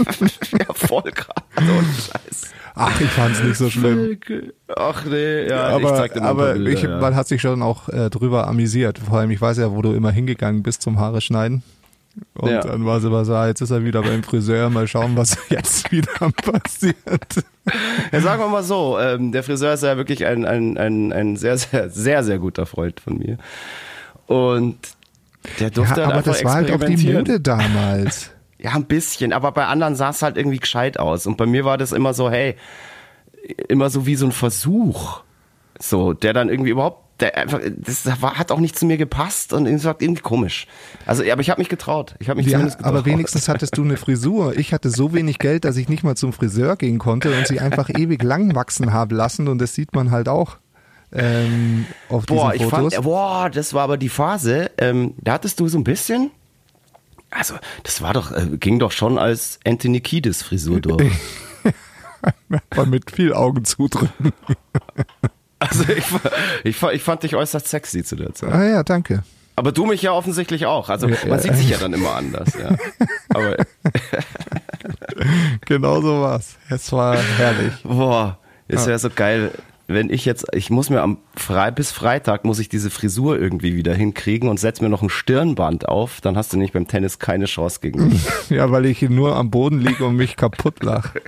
[0.60, 1.44] ja, voll krass.
[1.58, 2.54] Ohne Scheiß.
[2.78, 4.18] Ach, ich fand's nicht so schlimm.
[4.76, 7.00] Ach nee, ja, ich aber zeig dir aber Bilder, ich, ja.
[7.00, 9.00] man hat sich schon auch äh, drüber amüsiert.
[9.00, 11.64] Vor allem, ich weiß ja, wo du immer hingegangen bist zum Haare schneiden.
[12.36, 12.62] Und Ja.
[12.62, 15.38] dann war es aber so, ah, jetzt ist er wieder beim Friseur, mal schauen, was
[15.50, 17.44] jetzt wieder passiert.
[18.12, 21.36] Ja, sagen wir mal so, ähm, der Friseur ist ja wirklich ein, ein, ein, ein
[21.38, 23.38] sehr, sehr, sehr, sehr guter Freund von mir.
[24.28, 24.78] Und
[25.60, 27.14] der durfte Ja, halt aber einfach das war halt auch die.
[27.14, 28.32] Mode damals.
[28.58, 31.28] Ja, ein bisschen, aber bei anderen sah es halt irgendwie gescheit aus.
[31.28, 32.56] Und bei mir war das immer so, hey,
[33.68, 35.22] immer so wie so ein Versuch.
[35.78, 39.66] So, der dann irgendwie überhaupt, der einfach, das hat auch nicht zu mir gepasst und
[39.68, 40.68] irgendwie, war irgendwie komisch.
[41.06, 42.16] Also, aber ich habe mich getraut.
[42.20, 42.94] Ich habe mich Ja, zumindest getraut.
[42.94, 44.58] aber wenigstens hattest du eine Frisur.
[44.58, 47.60] Ich hatte so wenig Geld, dass ich nicht mal zum Friseur gehen konnte und sie
[47.62, 49.48] einfach ewig lang wachsen habe lassen.
[49.48, 50.58] Und das sieht man halt auch
[51.14, 52.94] ähm, auf Boah, diesen ich Fotos.
[52.96, 56.32] fand, boah, das war aber die Phase, ähm, da hattest du so ein bisschen,
[57.30, 57.54] also
[57.84, 61.14] das war doch, äh, ging doch schon als Anthony Kiedis Frisur durch.
[62.72, 64.34] aber mit viel Augen zudrücken.
[65.70, 66.06] Also ich,
[66.64, 68.52] ich, ich fand dich äußerst sexy zu der Zeit.
[68.52, 69.24] Ah ja, danke.
[69.58, 70.90] Aber du mich ja offensichtlich auch.
[70.90, 71.40] Also Ja, man ja.
[71.40, 72.76] sieht sich ja dann immer anders, ja.
[73.30, 73.56] Aber
[75.66, 76.58] Genau so war's.
[76.70, 77.74] Es war herrlich.
[77.84, 78.38] boah,
[78.68, 79.52] es wäre so geil,
[79.88, 83.76] wenn ich jetzt, ich muss mir am Frei, bis Freitag muss ich diese Frisur irgendwie
[83.76, 87.20] wieder hinkriegen und setz mir noch ein Stirnband auf, dann hast du nicht beim Tennis
[87.20, 88.22] keine Chance gegen mich.
[88.50, 91.22] Ja, weil ich nur am Boden liege und mich kaputt lache.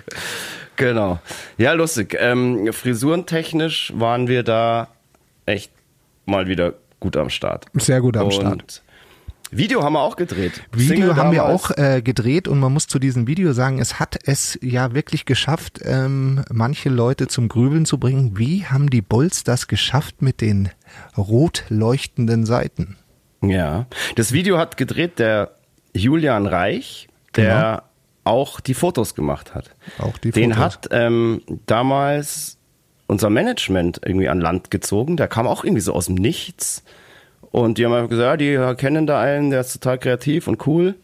[0.77, 1.19] Genau.
[1.57, 2.15] Ja, lustig.
[2.19, 4.87] Ähm, frisurentechnisch waren wir da
[5.45, 5.71] echt
[6.25, 7.65] mal wieder gut am Start.
[7.73, 8.81] Sehr gut am und Start.
[9.49, 10.61] Video haben wir auch gedreht.
[10.73, 11.71] Video Single haben wir damals.
[11.71, 15.25] auch äh, gedreht und man muss zu diesem Video sagen, es hat es ja wirklich
[15.25, 18.37] geschafft, ähm, manche Leute zum Grübeln zu bringen.
[18.37, 20.69] Wie haben die Bulls das geschafft mit den
[21.17, 22.97] rot leuchtenden Seiten?
[23.41, 23.85] Ja.
[24.15, 25.51] Das Video hat gedreht der
[25.93, 27.83] Julian Reich, der
[28.27, 29.71] auch die Fotos gemacht hat.
[29.99, 30.63] Auch die Den Fotos.
[30.63, 32.57] hat ähm, damals
[33.07, 35.17] unser Management irgendwie an Land gezogen.
[35.17, 36.83] Der kam auch irgendwie so aus dem Nichts.
[37.51, 40.67] Und die haben einfach gesagt, ja, die kennen da einen, der ist total kreativ und
[40.67, 40.95] cool.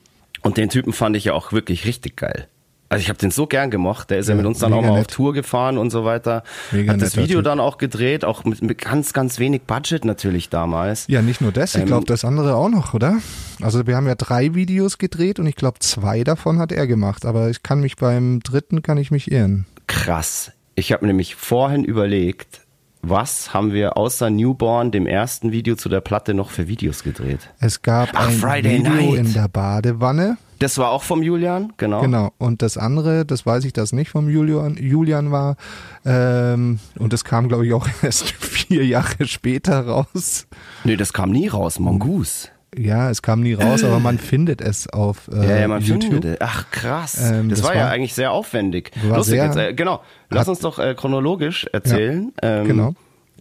[0.42, 2.48] Und den Typen fand ich ja auch wirklich richtig geil.
[2.94, 4.10] Also ich habe den so gern gemocht.
[4.10, 5.12] Der ist ja, Ja, mit uns dann auch mal auf nett.
[5.12, 6.44] Tour gefahren und so weiter.
[6.72, 10.50] Mega Hat das Video dann auch gedreht, auch mit, mit ganz, ganz wenig Budget natürlich
[10.50, 11.06] damals.
[11.08, 13.18] Ja, nicht nur das, ich Ähm, glaube das andere auch noch, oder?
[13.62, 17.26] Also wir haben ja drei Videos gedreht und ich glaube zwei davon hat er gemacht,
[17.26, 19.66] aber ich kann mich beim dritten kann ich mich irren.
[19.88, 20.52] Krass.
[20.76, 22.62] Ich habe mir nämlich vorhin überlegt,
[23.02, 27.39] was haben wir außer Newborn, dem ersten Video zu der Platte, noch für Videos gedreht?
[27.60, 29.16] Es gab Ach, ein Friday Video Night.
[29.16, 30.38] in der Badewanne.
[30.64, 31.99] Das war auch vom Julian, genau.
[32.01, 32.32] Genau.
[32.38, 35.57] Und das andere, das weiß ich, dass nicht vom Julian, Julian war.
[36.05, 40.47] Ähm, und das kam, glaube ich, auch erst vier Jahre später raus.
[40.86, 42.47] Nee, das kam nie raus, Mongoose.
[42.78, 46.11] Ja, es kam nie raus, aber man findet es auf äh, Ja, ja, man YouTube.
[46.14, 46.38] findet es.
[46.41, 47.32] Ach krass.
[47.32, 48.91] Ähm, das, das war, ja war- eigentlich sehr aufwendig.
[49.05, 49.57] war Lustig sehr- jetzt.
[49.57, 50.01] Äh, genau.
[50.30, 52.32] Lass uns doch äh, chronologisch erzählen.
[52.41, 52.95] ähm, genau.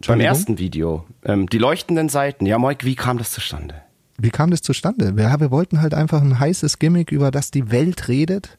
[0.05, 1.05] Beim ersten Video.
[1.23, 2.45] Ähm, die leuchtenden Seiten.
[2.45, 3.75] Ja, Moik, wie kam das zustande?
[4.17, 5.13] Wie kam das zustande?
[5.17, 8.57] Ja, wir wollten halt einfach ein heißes Gimmick, über das die Welt redet.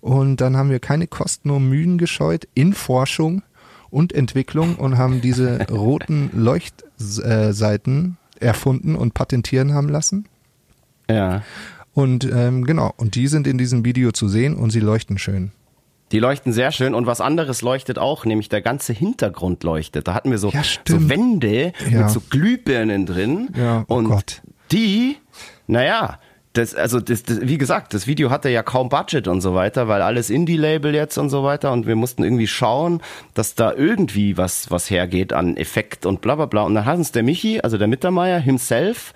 [0.00, 3.42] Und dann haben wir keine Kosten und Mühen gescheut in Forschung
[3.90, 10.26] und Entwicklung und haben diese roten Leuchtseiten erfunden und patentieren haben lassen.
[11.10, 11.42] Ja.
[11.94, 15.50] Und ähm, genau, und die sind in diesem Video zu sehen und sie leuchten schön.
[16.12, 20.06] Die leuchten sehr schön und was anderes leuchtet auch, nämlich der ganze Hintergrund leuchtet.
[20.06, 22.02] Da hatten wir so, Ja, so Wände Ja.
[22.02, 23.48] mit so Glühbirnen drin.
[23.56, 24.42] Ja, oh und Gott.
[24.72, 25.16] Die,
[25.66, 26.18] naja,
[26.56, 29.88] das, also das, das, wie gesagt, das Video hatte ja kaum Budget und so weiter,
[29.88, 33.02] weil alles Indie-Label jetzt und so weiter und wir mussten irgendwie schauen,
[33.34, 36.62] dass da irgendwie was, was hergeht an Effekt und bla bla bla.
[36.62, 39.12] Und dann hat uns der Michi, also der Mittermeier himself,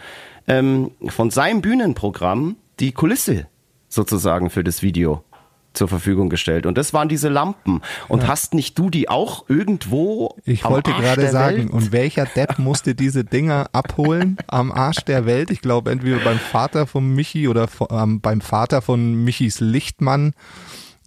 [0.48, 3.46] ähm, von seinem Bühnenprogramm die Kulisse
[3.88, 5.24] sozusagen für das Video
[5.72, 6.66] zur Verfügung gestellt.
[6.66, 7.80] Und das waren diese Lampen.
[8.08, 11.70] Und hast nicht du die auch irgendwo Ich am wollte Arsch gerade der sagen, Welt?
[11.70, 15.50] und welcher Depp musste diese Dinger abholen am Arsch der Welt?
[15.50, 20.32] Ich glaube, entweder beim Vater von Michi oder von, ähm, beim Vater von Michis Lichtmann.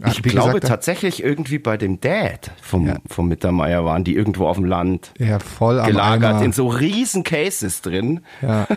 [0.07, 2.97] Ich wie glaube gesagt, tatsächlich irgendwie bei dem Dad vom, Ja.
[3.07, 6.43] vom Mittermeier waren die irgendwo auf dem Land ja, voll am gelagert Eimer.
[6.43, 8.21] in so riesen Cases drin.
[8.41, 8.67] Ja,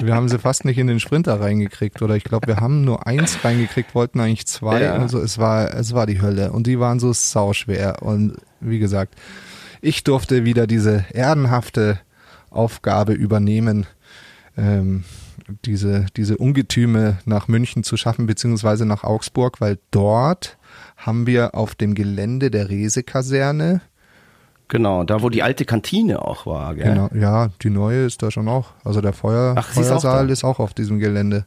[0.00, 3.06] wir haben sie fast nicht in den Sprinter reingekriegt oder ich glaube, wir haben nur
[3.06, 4.82] eins reingekriegt, wollten eigentlich zwei.
[4.82, 4.92] Ja.
[4.94, 9.14] Also es war, es war die Hölle und die waren so sauschwer und wie gesagt,
[9.82, 12.00] ich durfte wieder diese ehrenhafte
[12.50, 13.86] Aufgabe übernehmen,
[14.56, 15.04] ähm,
[15.64, 20.58] diese, diese Ungetüme nach München zu schaffen, beziehungsweise nach Augsburg, weil dort
[21.00, 23.82] haben wir auf dem Gelände der Rese-Kaserne,
[24.70, 26.76] Genau, da wo die alte Kantine auch war.
[26.76, 26.84] Gell?
[26.84, 28.68] Genau, ja, die neue ist da schon auch.
[28.84, 31.44] Also der Feuer, Ach, sie ist auch Feuersaal ist auch auf diesem Gelände.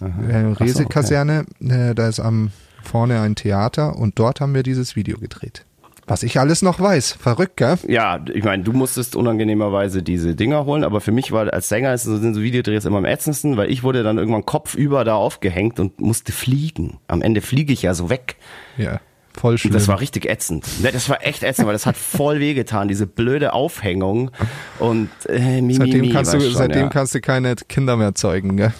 [0.00, 2.52] Äh, Rese-Kaserne, äh, da ist am
[2.84, 5.64] vorne ein Theater und dort haben wir dieses Video gedreht.
[6.08, 7.12] Was ich alles noch weiß.
[7.20, 7.76] Verrückt, gell?
[7.86, 11.92] Ja, ich meine, du musstest unangenehmerweise diese Dinger holen, aber für mich war als Sänger
[11.92, 15.14] ist so- sind so Videodrehs immer am ätzendsten, weil ich wurde dann irgendwann kopfüber da
[15.16, 16.98] aufgehängt und musste fliegen.
[17.08, 18.36] Am Ende fliege ich ja so weg.
[18.78, 19.00] Ja,
[19.38, 19.74] voll schlimm.
[19.74, 20.66] Das war richtig ätzend.
[20.82, 24.30] Ne, Das war echt ätzend, weil das hat voll wehgetan, diese blöde Aufhängung.
[24.78, 26.88] Und äh, mi, mi, seitdem mi, kannst du, schon, seitdem ja.
[26.88, 28.72] kannst du keine Kinder mehr zeugen, gell?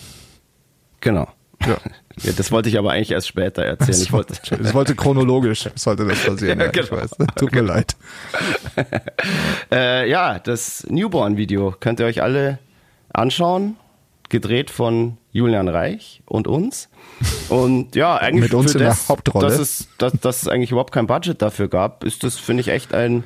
[1.03, 1.29] Genau.
[1.67, 1.77] Ja.
[2.23, 4.01] Ja, das wollte ich aber eigentlich erst später erzählen.
[4.03, 6.59] Ich wollte, Das wollte chronologisch, sollte das passieren.
[6.59, 7.03] Ja, Ja, ich genau.
[7.03, 7.11] weiß.
[7.37, 7.97] Tut mir leid.
[9.73, 12.59] äh, ja, das Newborn-Video könnt ihr euch alle
[13.13, 13.77] anschauen.
[14.31, 16.91] Gedreht von Julian Reich und uns.
[17.49, 19.47] Und ja, eigentlich Mit uns für in der das, Hauptrolle.
[19.49, 22.69] Dass es, dass, dass es eigentlich überhaupt kein Budget dafür gab, ist das, finde ich,
[22.69, 23.25] echt ein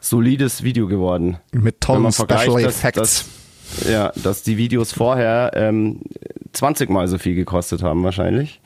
[0.00, 1.38] solides Video geworden.
[1.52, 2.96] Mit tollen Special dass- Effects.
[2.98, 6.00] Dass, ja, dass die Videos vorher ähm,
[6.52, 8.60] 20 mal so viel gekostet haben wahrscheinlich.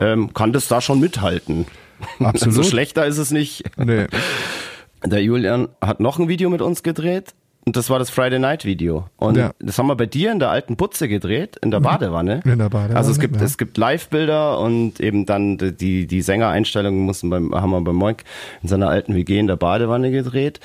[0.00, 1.66] Ähm, kann das da schon mithalten.
[2.18, 2.54] Absolut.
[2.54, 3.64] so schlechter ist es nicht.
[3.76, 4.06] Nee.
[5.04, 7.34] Der Julian hat noch ein Video mit uns gedreht.
[7.64, 9.06] Und das war das Friday Night Video.
[9.16, 9.50] Und Ja.
[9.58, 12.40] das haben wir bei dir in der alten Butze gedreht, in der Badewanne.
[12.44, 13.42] In der Badewanne, Also es gibt, ja.
[13.42, 18.22] es gibt Live-Bilder und eben dann die, die Sängereinstellungen mussten beim, haben wir bei Moik
[18.62, 20.60] in seiner alten WG in der Badewanne gedreht.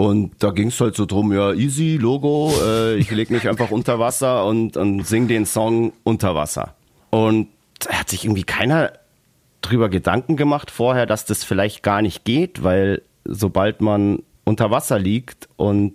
[0.00, 3.70] Und da ging es halt so drum, ja, easy, Logo, äh, ich leg mich einfach
[3.70, 6.74] unter Wasser und, und sing den Song unter Wasser.
[7.10, 7.48] Und
[7.80, 8.94] da hat sich irgendwie keiner
[9.60, 14.98] drüber Gedanken gemacht vorher, dass das vielleicht gar nicht geht, weil sobald man unter Wasser
[14.98, 15.92] liegt und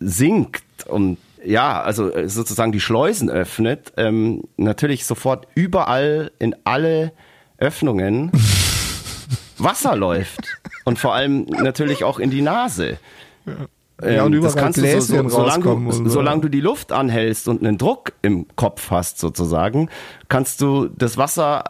[0.00, 7.12] sinkt und ja, also äh, sozusagen die Schleusen öffnet, ähm, natürlich sofort überall in alle
[7.56, 8.32] Öffnungen
[9.56, 10.58] Wasser läuft.
[10.84, 12.98] Und vor allem natürlich auch in die Nase.
[13.46, 16.08] Ja, und Ähm, überall das kannst du so, so, solange, du, so.
[16.08, 19.90] solange du die Luft anhältst und einen Druck im Kopf hast sozusagen,
[20.28, 21.64] kannst du das Wasser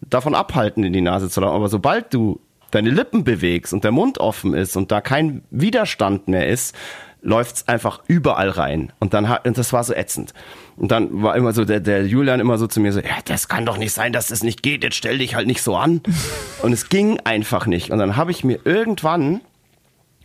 [0.00, 1.56] davon abhalten, in die Nase zu laufen.
[1.56, 6.28] Aber sobald du deine Lippen bewegst und der Mund offen ist und da kein Widerstand
[6.28, 6.74] mehr ist,
[7.20, 8.92] läuft's einfach überall rein.
[8.98, 10.34] Und dann hat, und das war so ätzend.
[10.76, 13.48] Und dann war immer so der, der Julian immer so zu mir so, ja, das
[13.48, 16.00] kann doch nicht sein, dass das nicht geht, jetzt stell dich halt nicht so an.
[16.62, 17.90] Und es ging einfach nicht.
[17.90, 19.40] Und dann habe ich mir irgendwann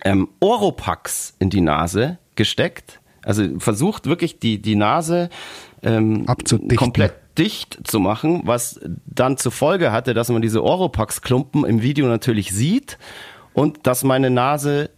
[0.04, 3.00] ähm, Oropax in die Nase gesteckt.
[3.24, 5.30] Also versucht wirklich die, die Nase
[5.84, 6.26] ähm,
[6.76, 12.08] komplett dicht zu machen, was dann zur Folge hatte, dass man diese Oropax-Klumpen im Video
[12.08, 12.98] natürlich sieht
[13.54, 14.90] und dass meine Nase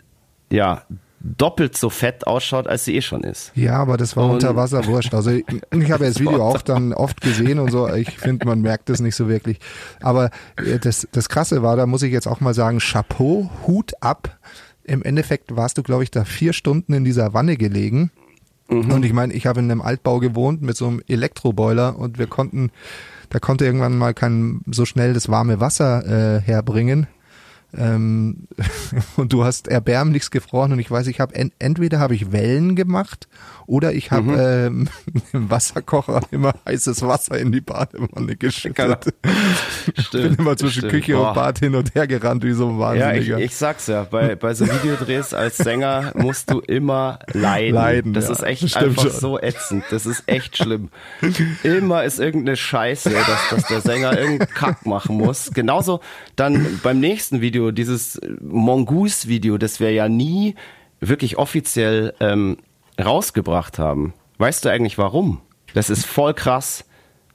[0.52, 0.84] ja
[1.22, 3.52] doppelt so fett ausschaut, als sie eh schon ist.
[3.56, 5.14] Ja, aber das war Und- unter Wasser wurscht.
[5.14, 7.93] Also ich, ich habe ja das Video auch dann oft gesehen und so.
[7.93, 9.60] Ich finde, man merkt es nicht so wirklich.
[10.02, 13.93] Aber äh, das, das Krasse war, da muss ich jetzt auch mal sagen, Chapeau, Hut
[14.00, 14.38] ab.
[14.90, 18.12] Im Endeffekt warst du, glaube ich, da vier Stunden in dieser Wanne gelegen.
[18.70, 22.28] Und ich meine, ich habe in einem Altbau gewohnt mit so einem Elektroboiler und wir
[22.28, 22.72] konnten,
[23.30, 27.08] da konnte irgendwann mal kein so schnell das warme Wasser äh, herbringen.
[27.78, 28.48] Ähm,
[29.16, 32.76] und du hast erbärmlichst gefroren und ich weiß, ich habe en entweder habe ich Wellen
[32.76, 33.28] gemacht
[33.68, 34.90] oder ich habe ähm,
[35.34, 39.14] im Wasserkocher immer heißes Wasser in die Badewanne geschüttet.
[39.96, 40.92] Ich bin immer zwischen stimmt.
[40.92, 41.30] Küche Boah.
[41.30, 43.40] und Bad hin und her gerannt wie so ein Ja, ich, Wahnsinniger.
[43.40, 47.76] ich sag's ja, bei, bei so Videodrehs als Sänger musst du immer leiden.
[47.76, 48.32] Leiden, das ja.
[48.32, 49.12] ist echt stimmt einfach schon.
[49.12, 49.84] so ätzend.
[49.90, 50.90] Das ist echt schlimm.
[51.64, 55.52] Immer ist irgendeine Scheiße, dass, dass der Sänger irgendeinen Kack machen muss.
[55.54, 56.02] Genauso
[56.36, 60.55] dann beim nächsten Video, dieses Mongoose-Video, das wir ja nie
[60.99, 62.57] wirklich offiziell ähm,
[62.99, 64.14] rausgebracht haben.
[64.38, 65.41] Weißt du eigentlich warum?
[65.74, 66.86] Das ist voll krass.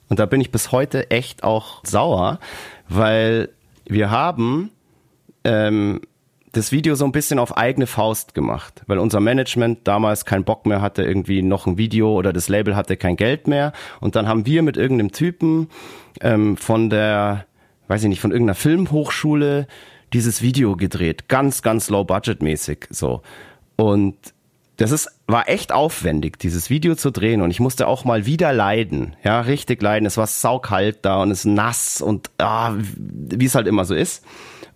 [0.09, 2.39] Und da bin ich bis heute echt auch sauer,
[2.87, 3.49] weil
[3.85, 4.71] wir haben
[5.43, 6.01] ähm,
[6.51, 10.65] das Video so ein bisschen auf eigene Faust gemacht, weil unser Management damals keinen Bock
[10.65, 13.73] mehr hatte, irgendwie noch ein Video oder das Label hatte kein Geld mehr.
[13.99, 15.69] Und dann haben wir mit irgendeinem Typen
[16.21, 17.45] ähm, von der,
[17.87, 19.67] weiß ich nicht, von irgendeiner Filmhochschule
[20.15, 21.27] dieses Video gedreht.
[21.27, 23.21] Ganz, ganz low budget mäßig so.
[23.75, 24.15] Und
[24.77, 28.53] das ist, war echt aufwendig, dieses Video zu drehen und ich musste auch mal wieder
[28.53, 30.05] leiden, ja, richtig leiden.
[30.05, 33.93] Es war saukalt da und es ist nass und ah, wie es halt immer so
[33.93, 34.23] ist.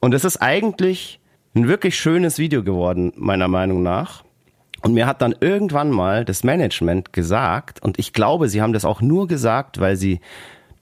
[0.01, 1.21] Und es ist eigentlich
[1.55, 4.25] ein wirklich schönes Video geworden, meiner Meinung nach.
[4.81, 8.83] Und mir hat dann irgendwann mal das Management gesagt, und ich glaube, sie haben das
[8.83, 10.19] auch nur gesagt, weil sie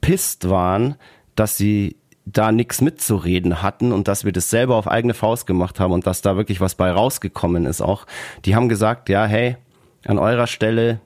[0.00, 0.96] pisst waren,
[1.36, 1.96] dass sie
[2.32, 6.06] da nichts mitzureden hatten und dass wir das selber auf eigene Faust gemacht haben und
[6.06, 8.06] dass da wirklich was bei rausgekommen ist auch.
[8.44, 9.56] Die haben gesagt, ja, hey,
[10.04, 11.00] an eurer Stelle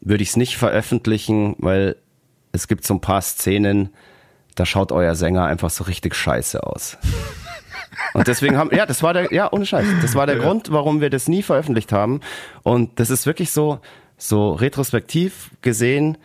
[0.00, 1.96] würde ich es nicht veröffentlichen, weil
[2.52, 3.90] es gibt so ein paar Szenen,
[4.54, 6.96] da schaut euer Sänger einfach so richtig scheiße aus.
[8.14, 11.00] Und deswegen haben, ja, das war der, ja, ohne Scheiß, das war der Grund, warum
[11.00, 12.20] wir das nie veröffentlicht haben.
[12.62, 13.80] Und das ist wirklich so,
[14.16, 16.16] so retrospektiv gesehen,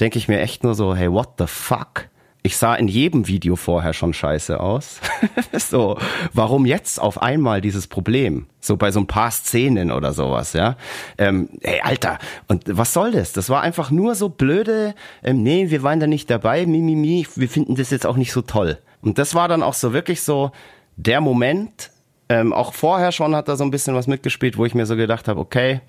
[0.00, 2.08] denke ich mir echt nur so, hey, what the fuck?
[2.42, 5.00] Ich sah in jedem Video vorher schon scheiße aus.
[5.52, 5.98] so,
[6.32, 8.46] warum jetzt auf einmal dieses Problem?
[8.60, 10.76] So bei so ein paar Szenen oder sowas, ja.
[11.18, 13.32] Ähm, ey, Alter, und was soll das?
[13.32, 16.94] Das war einfach nur so blöde, ähm, nee, wir waren da nicht dabei, mi, mi,
[16.94, 18.78] mi, wir finden das jetzt auch nicht so toll.
[19.02, 20.52] Und das war dann auch so wirklich so
[20.96, 21.90] der Moment,
[22.28, 24.96] ähm, auch vorher schon hat da so ein bisschen was mitgespielt, wo ich mir so
[24.96, 25.80] gedacht habe, okay,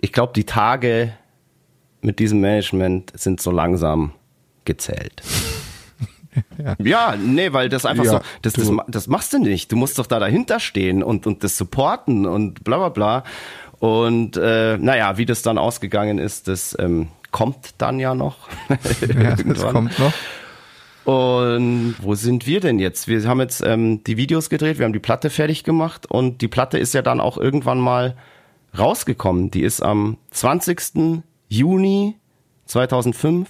[0.00, 1.12] ich glaube, die Tage
[2.00, 4.12] mit diesem Management sind so langsam
[4.64, 5.22] gezählt.
[6.58, 6.76] Ja.
[6.78, 9.70] Ja, nee, weil das einfach Ja, so, das, das, das machst du nicht.
[9.70, 13.24] Du musst doch da dahinter stehen und, und das supporten und bla bla bla.
[13.78, 18.48] Und äh, naja, wie das dann ausgegangen ist, das ähm, kommt dann ja noch.
[19.22, 20.12] Ja, das kommt noch.
[21.04, 23.08] Und wo sind wir denn jetzt?
[23.08, 26.48] Wir haben jetzt ähm, die Videos gedreht, wir haben die Platte fertig gemacht und die
[26.48, 28.14] Platte ist ja dann auch irgendwann mal
[28.78, 29.50] rausgekommen.
[29.50, 31.22] Die ist am 20.
[31.48, 32.16] Juni
[32.66, 33.48] 2005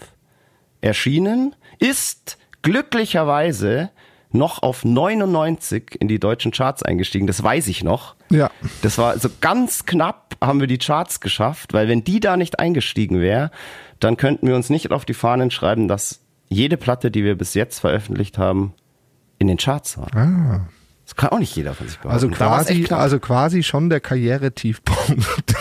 [0.80, 3.90] erschienen, ist glücklicherweise
[4.30, 7.26] noch auf 99 in die deutschen Charts eingestiegen.
[7.26, 8.14] Das weiß ich noch.
[8.30, 8.50] Ja.
[8.82, 12.61] Das war so ganz knapp haben wir die Charts geschafft, weil wenn die da nicht
[12.61, 13.50] eingestiegen wäre,
[14.00, 17.54] dann könnten wir uns nicht auf die Fahnen schreiben, dass jede Platte, die wir bis
[17.54, 18.72] jetzt veröffentlicht haben,
[19.38, 20.14] in den Charts war.
[20.14, 20.61] Ah.
[21.04, 22.34] Das kann auch nicht jeder von sich behaupten.
[22.34, 25.54] Also war's echt quasi, also quasi schon der Karrieretiefpunkt.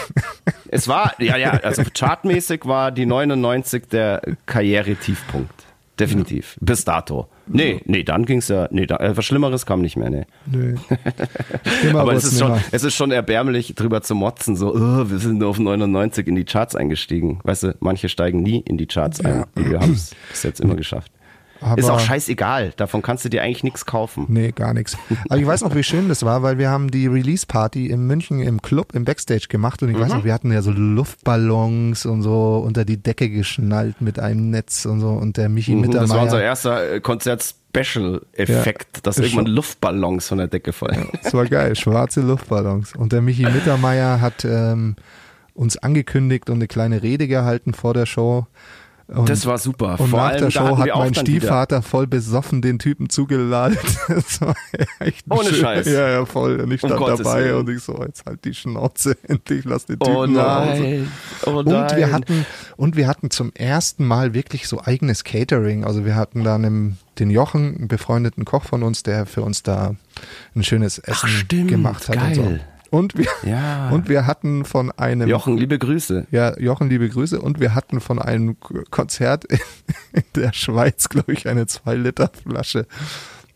[0.70, 5.66] es war, ja, ja, also chartmäßig war die 99 der Karrieretiefpunkt.
[6.00, 6.58] Definitiv.
[6.62, 7.28] Bis dato.
[7.48, 10.26] Nee, nee, dann ging's ja, nee, da, äh, was Schlimmeres kam nicht mehr, nee.
[11.84, 15.18] Immer Aber es ist, schon, es ist schon erbärmlich, drüber zu motzen, so, oh, wir
[15.20, 17.39] sind nur auf 99 in die Charts eingestiegen.
[17.43, 19.45] Weißt du, manche steigen nie in die Charts ein.
[19.56, 21.12] Und wir haben es bis jetzt immer geschafft.
[21.62, 24.26] Aber- ist auch scheißegal, davon kannst du dir eigentlich nichts kaufen.
[24.28, 24.97] Nee, gar nichts.
[25.30, 28.39] Aber ich weiß noch, wie schön das war, weil wir haben die Release-Party in München
[28.39, 30.01] im Club, im Backstage gemacht und ich Mhm.
[30.01, 34.49] weiß noch, wir hatten ja so Luftballons und so unter die Decke geschnallt mit einem
[34.49, 39.18] Netz und so und der Michi Mhm, Das war unser erster äh, Konzert-Special-Effekt, Ja, dass
[39.20, 41.08] irgendwann Luftballons von der Decke fallen.
[41.24, 42.93] Das war geil, schwarze Luftballons.
[42.95, 44.95] Und der Michi Mittermeier hat ähm,
[45.53, 48.45] uns angekündigt und eine kleine Rede gehalten vor der Show.
[49.08, 49.97] Und Das war super.
[49.99, 52.78] Und Vor nach allem, der da Show hat mein dann wieder- Stiefvater voll besoffen den
[52.78, 53.78] Typen zugeladen.
[54.10, 54.55] Das war
[54.99, 55.62] echt Ohne schön.
[55.62, 55.86] Scheiß.
[55.88, 56.60] Ja, ja, voll.
[56.60, 57.55] Und ich Um stand Gottes dabei Willen.
[57.55, 60.82] und ich so, jetzt halt die Schnauze endlich, lass den Typen Oh nach Hause.
[60.82, 61.12] nein.
[61.45, 61.95] Oh Und nein.
[61.97, 62.45] wir hatten
[62.76, 65.86] und wir hatten zum ersten Mal wirklich so eigenes Catering.
[65.86, 69.64] Also wir hatten dann im, den Jochen, einen befreundeten Koch von uns, der für uns
[69.64, 69.95] da
[70.55, 71.70] ein schönes Essen Ach, stimmt.
[71.70, 72.16] gemacht hat.
[72.16, 72.39] Geil.
[72.39, 72.60] Und so.
[72.90, 73.90] Und wir, Ja.
[73.92, 76.28] und wir hatten von einem Jochen, liebe Grüße.
[76.32, 77.40] Ja, Jochen, liebe Grüße.
[77.42, 78.58] Und wir hatten von einem
[78.90, 79.60] Konzert in,
[80.14, 82.88] in der Schweiz, glaube ich, eine 2-Liter-Flasche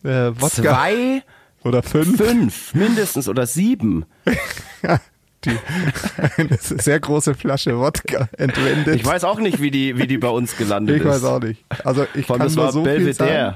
[0.03, 0.49] äh, Wodka.
[0.49, 1.23] Zwei,
[1.63, 2.17] Oder fünf.
[2.17, 4.05] fünf, mindestens oder sieben.
[5.43, 5.57] Die,
[6.37, 8.93] eine sehr große Flasche Wodka entwendet.
[8.95, 11.07] Ich weiß auch nicht, wie die, wie die bei uns gelandet Ich ist.
[11.07, 11.65] weiß auch nicht.
[11.83, 13.55] Also ich allem, kann nur so viel Belvedere.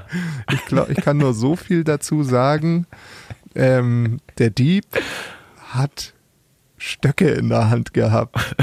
[0.52, 2.86] Ich, glaub, ich kann nur so viel dazu sagen.
[3.54, 4.84] Ähm, der Dieb
[5.78, 6.14] hat
[6.78, 8.36] Stöcke in der Hand gehabt,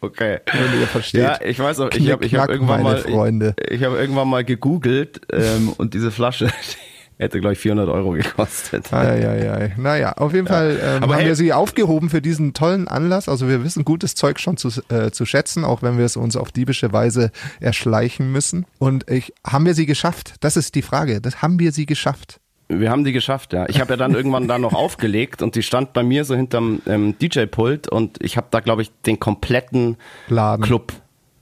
[0.00, 0.40] Okay.
[0.52, 1.22] wenn ihr versteht.
[1.22, 3.54] Ja, ich weiß auch, ich habe ich hab irgendwann meine mal, Freunde.
[3.58, 6.76] ich, ich habe irgendwann mal gegoogelt ähm, und diese Flasche die
[7.22, 8.92] hätte glaube ich 400 Euro gekostet.
[8.92, 9.74] Eieiei.
[9.78, 13.26] Naja, auf jeden Fall ähm, Aber haben hey- wir sie aufgehoben für diesen tollen Anlass.
[13.28, 16.36] Also wir wissen gutes Zeug schon zu, äh, zu schätzen, auch wenn wir es uns
[16.36, 18.66] auf diebische Weise erschleichen müssen.
[18.78, 20.34] Und ich, haben wir sie geschafft?
[20.40, 21.22] Das ist die Frage.
[21.22, 22.38] Das haben wir sie geschafft.
[22.68, 23.68] Wir haben die geschafft, ja.
[23.68, 26.82] Ich habe ja dann irgendwann da noch aufgelegt und die stand bei mir so hinterm
[26.86, 29.96] ähm, DJ-Pult und ich habe da glaube ich den kompletten
[30.28, 30.64] Laden.
[30.64, 30.92] Club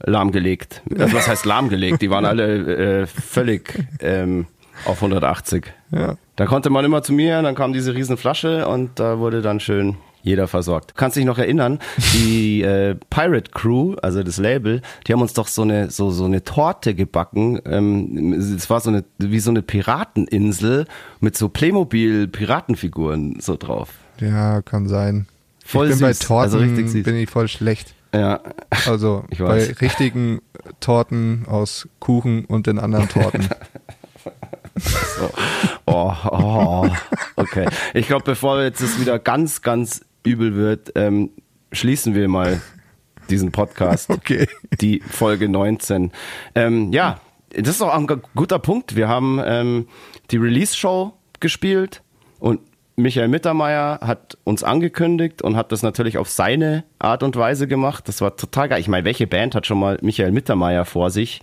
[0.03, 0.83] lahmgelegt.
[0.97, 2.01] Also was heißt lahmgelegt?
[2.01, 4.45] Die waren alle äh, völlig ähm,
[4.85, 5.65] auf 180.
[5.91, 6.15] Ja.
[6.35, 9.59] Da konnte man immer zu mir, dann kam diese riesen Flasche und da wurde dann
[9.59, 10.91] schön jeder versorgt.
[10.91, 11.79] Du kannst dich noch erinnern,
[12.13, 16.25] die äh, Pirate Crew, also das Label, die haben uns doch so eine so so
[16.25, 17.61] eine Torte gebacken.
[17.65, 20.85] Ähm, es war so eine wie so eine Pirateninsel
[21.19, 23.89] mit so Playmobil Piratenfiguren so drauf.
[24.19, 25.27] Ja, kann sein.
[25.63, 27.03] Voll ich bin bei süß, Torten also richtig süß.
[27.03, 27.93] bin ich voll schlecht.
[28.13, 28.39] Ja,
[28.87, 30.41] Also bei richtigen
[30.79, 33.47] Torten aus Kuchen und den anderen Torten.
[34.77, 35.29] So.
[35.85, 36.89] Oh, oh,
[37.37, 37.67] okay.
[37.93, 41.31] Ich glaube, bevor jetzt es wieder ganz, ganz übel wird, ähm,
[41.71, 42.61] schließen wir mal
[43.29, 44.09] diesen Podcast.
[44.09, 44.47] Okay.
[44.81, 46.11] Die Folge 19.
[46.53, 47.19] Ähm, ja,
[47.49, 48.95] das ist auch ein guter Punkt.
[48.95, 49.87] Wir haben ähm,
[50.31, 52.01] die Release-Show gespielt
[52.39, 52.59] und
[52.97, 58.07] Michael Mittermeier hat uns angekündigt und hat das natürlich auf seine Art und Weise gemacht.
[58.07, 58.79] Das war total geil.
[58.79, 61.41] Ich meine, welche Band hat schon mal Michael Mittermeier vor sich,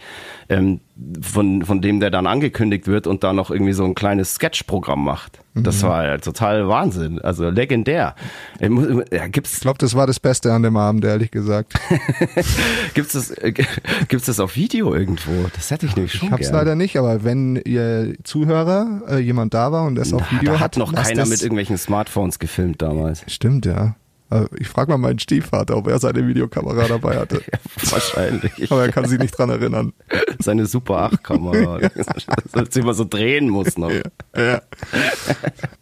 [0.52, 0.80] ähm,
[1.20, 5.02] von, von dem der dann angekündigt wird und da noch irgendwie so ein kleines Sketchprogramm
[5.04, 5.40] macht?
[5.54, 7.20] Das war ja total Wahnsinn.
[7.20, 8.14] Also legendär.
[8.58, 11.74] Äh, mu- Ja, gibt's Ich glaube, das war das Beste an dem Abend, ehrlich gesagt.
[12.94, 13.52] Gibt's das, äh,
[14.08, 15.30] gibt's das auf Video irgendwo?
[15.54, 16.54] Das hätte ich nämlich schon Ich hab's gern.
[16.54, 20.60] leider nicht, aber wenn ihr Zuhörer äh, jemand da war und es auf Video da
[20.60, 23.22] hat, hat noch keiner mit irgendwelchen Smartphones gefilmt damals.
[23.28, 23.96] Stimmt, ja.
[24.32, 27.42] Also Ich frage mal meinen Stiefvater, ob er seine Videokamera dabei hatte.
[27.90, 28.70] Wahrscheinlich.
[28.70, 29.92] Aber er kann sich nicht dran erinnern.
[30.38, 31.78] Seine Super 8 Kamera.
[32.52, 33.90] dass sie immer so drehen muss noch.
[33.90, 34.60] Ja.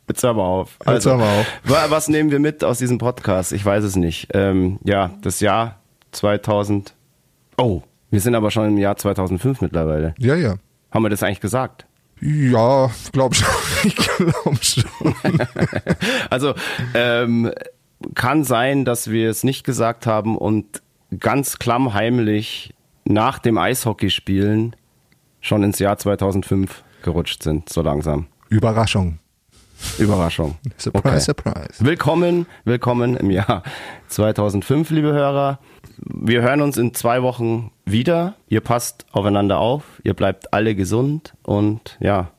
[0.08, 0.76] Jetzt hör mal auf.
[0.84, 1.46] Also, hör mal auf.
[1.64, 3.52] wa- Was nehmen wir mit aus diesem Podcast?
[3.52, 4.28] Ich weiß es nicht.
[4.34, 5.80] Ähm, ja, das Jahr
[6.12, 6.94] 2000.
[7.56, 10.14] Oh, wir sind aber schon im Jahr 2005 mittlerweile.
[10.18, 10.56] Ja, ja.
[10.90, 11.86] Haben wir das eigentlich gesagt?
[12.20, 13.48] Ja, glaub schon.
[13.84, 14.84] Ich glaub schon.
[16.30, 16.54] Also
[16.94, 17.50] ähm,
[18.14, 20.82] kann sein, dass wir es nicht gesagt haben und
[21.18, 22.74] ganz klammheimlich
[23.04, 24.76] nach dem Eishockeyspielen
[25.40, 28.26] schon ins Jahr 2005 gerutscht sind, so langsam.
[28.48, 29.18] Überraschung.
[29.98, 30.56] Überraschung.
[30.76, 31.20] Surprise, Okay.
[31.20, 31.84] surprise.
[31.84, 33.62] Willkommen, willkommen im Jahr
[34.08, 35.58] 2005, liebe Hörer.
[35.98, 38.34] Wir hören uns in zwei Wochen wieder.
[38.48, 42.30] Ihr passt aufeinander auf, ihr bleibt alle gesund und ja,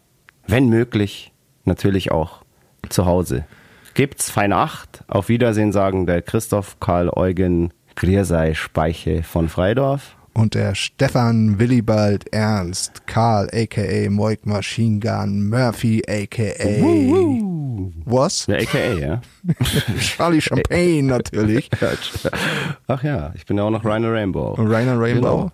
[0.47, 1.31] wenn möglich,
[1.65, 2.43] natürlich auch
[2.89, 3.45] zu Hause.
[3.93, 5.03] Gebt's feine Acht.
[5.07, 10.15] Auf Wiedersehen sagen der Christoph Karl Eugen Griersei Speiche von Freidorf.
[10.33, 16.53] Und der Stefan Willibald Ernst, Karl aka Moik Machine Gun, Murphy aka
[18.05, 18.45] was?
[18.45, 19.21] Der AKA, ja.
[19.99, 21.69] Charlie Champagne natürlich.
[22.87, 24.55] Ach ja, ich bin ja auch noch Rhino Rainbow.
[24.57, 25.37] Rainer Rainbow.
[25.37, 25.51] Genau.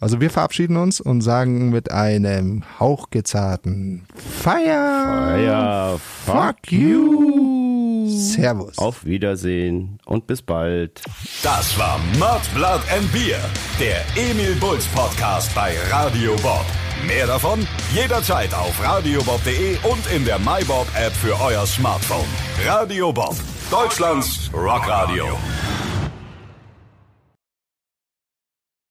[0.00, 7.63] Also wir verabschieden uns und sagen mit einem hauchgezarten Fire, Ja, fuck you.
[8.08, 8.78] Servus.
[8.78, 11.02] Auf Wiedersehen und bis bald.
[11.42, 13.40] Das war Mud, Blood and Beer,
[13.80, 16.64] der Emil Bulls Podcast bei Radio Bob.
[17.06, 22.28] Mehr davon jederzeit auf radiobob.de und in der MyBob App für euer Smartphone.
[22.64, 23.36] Radio Bob,
[23.70, 25.36] Deutschlands Rockradio.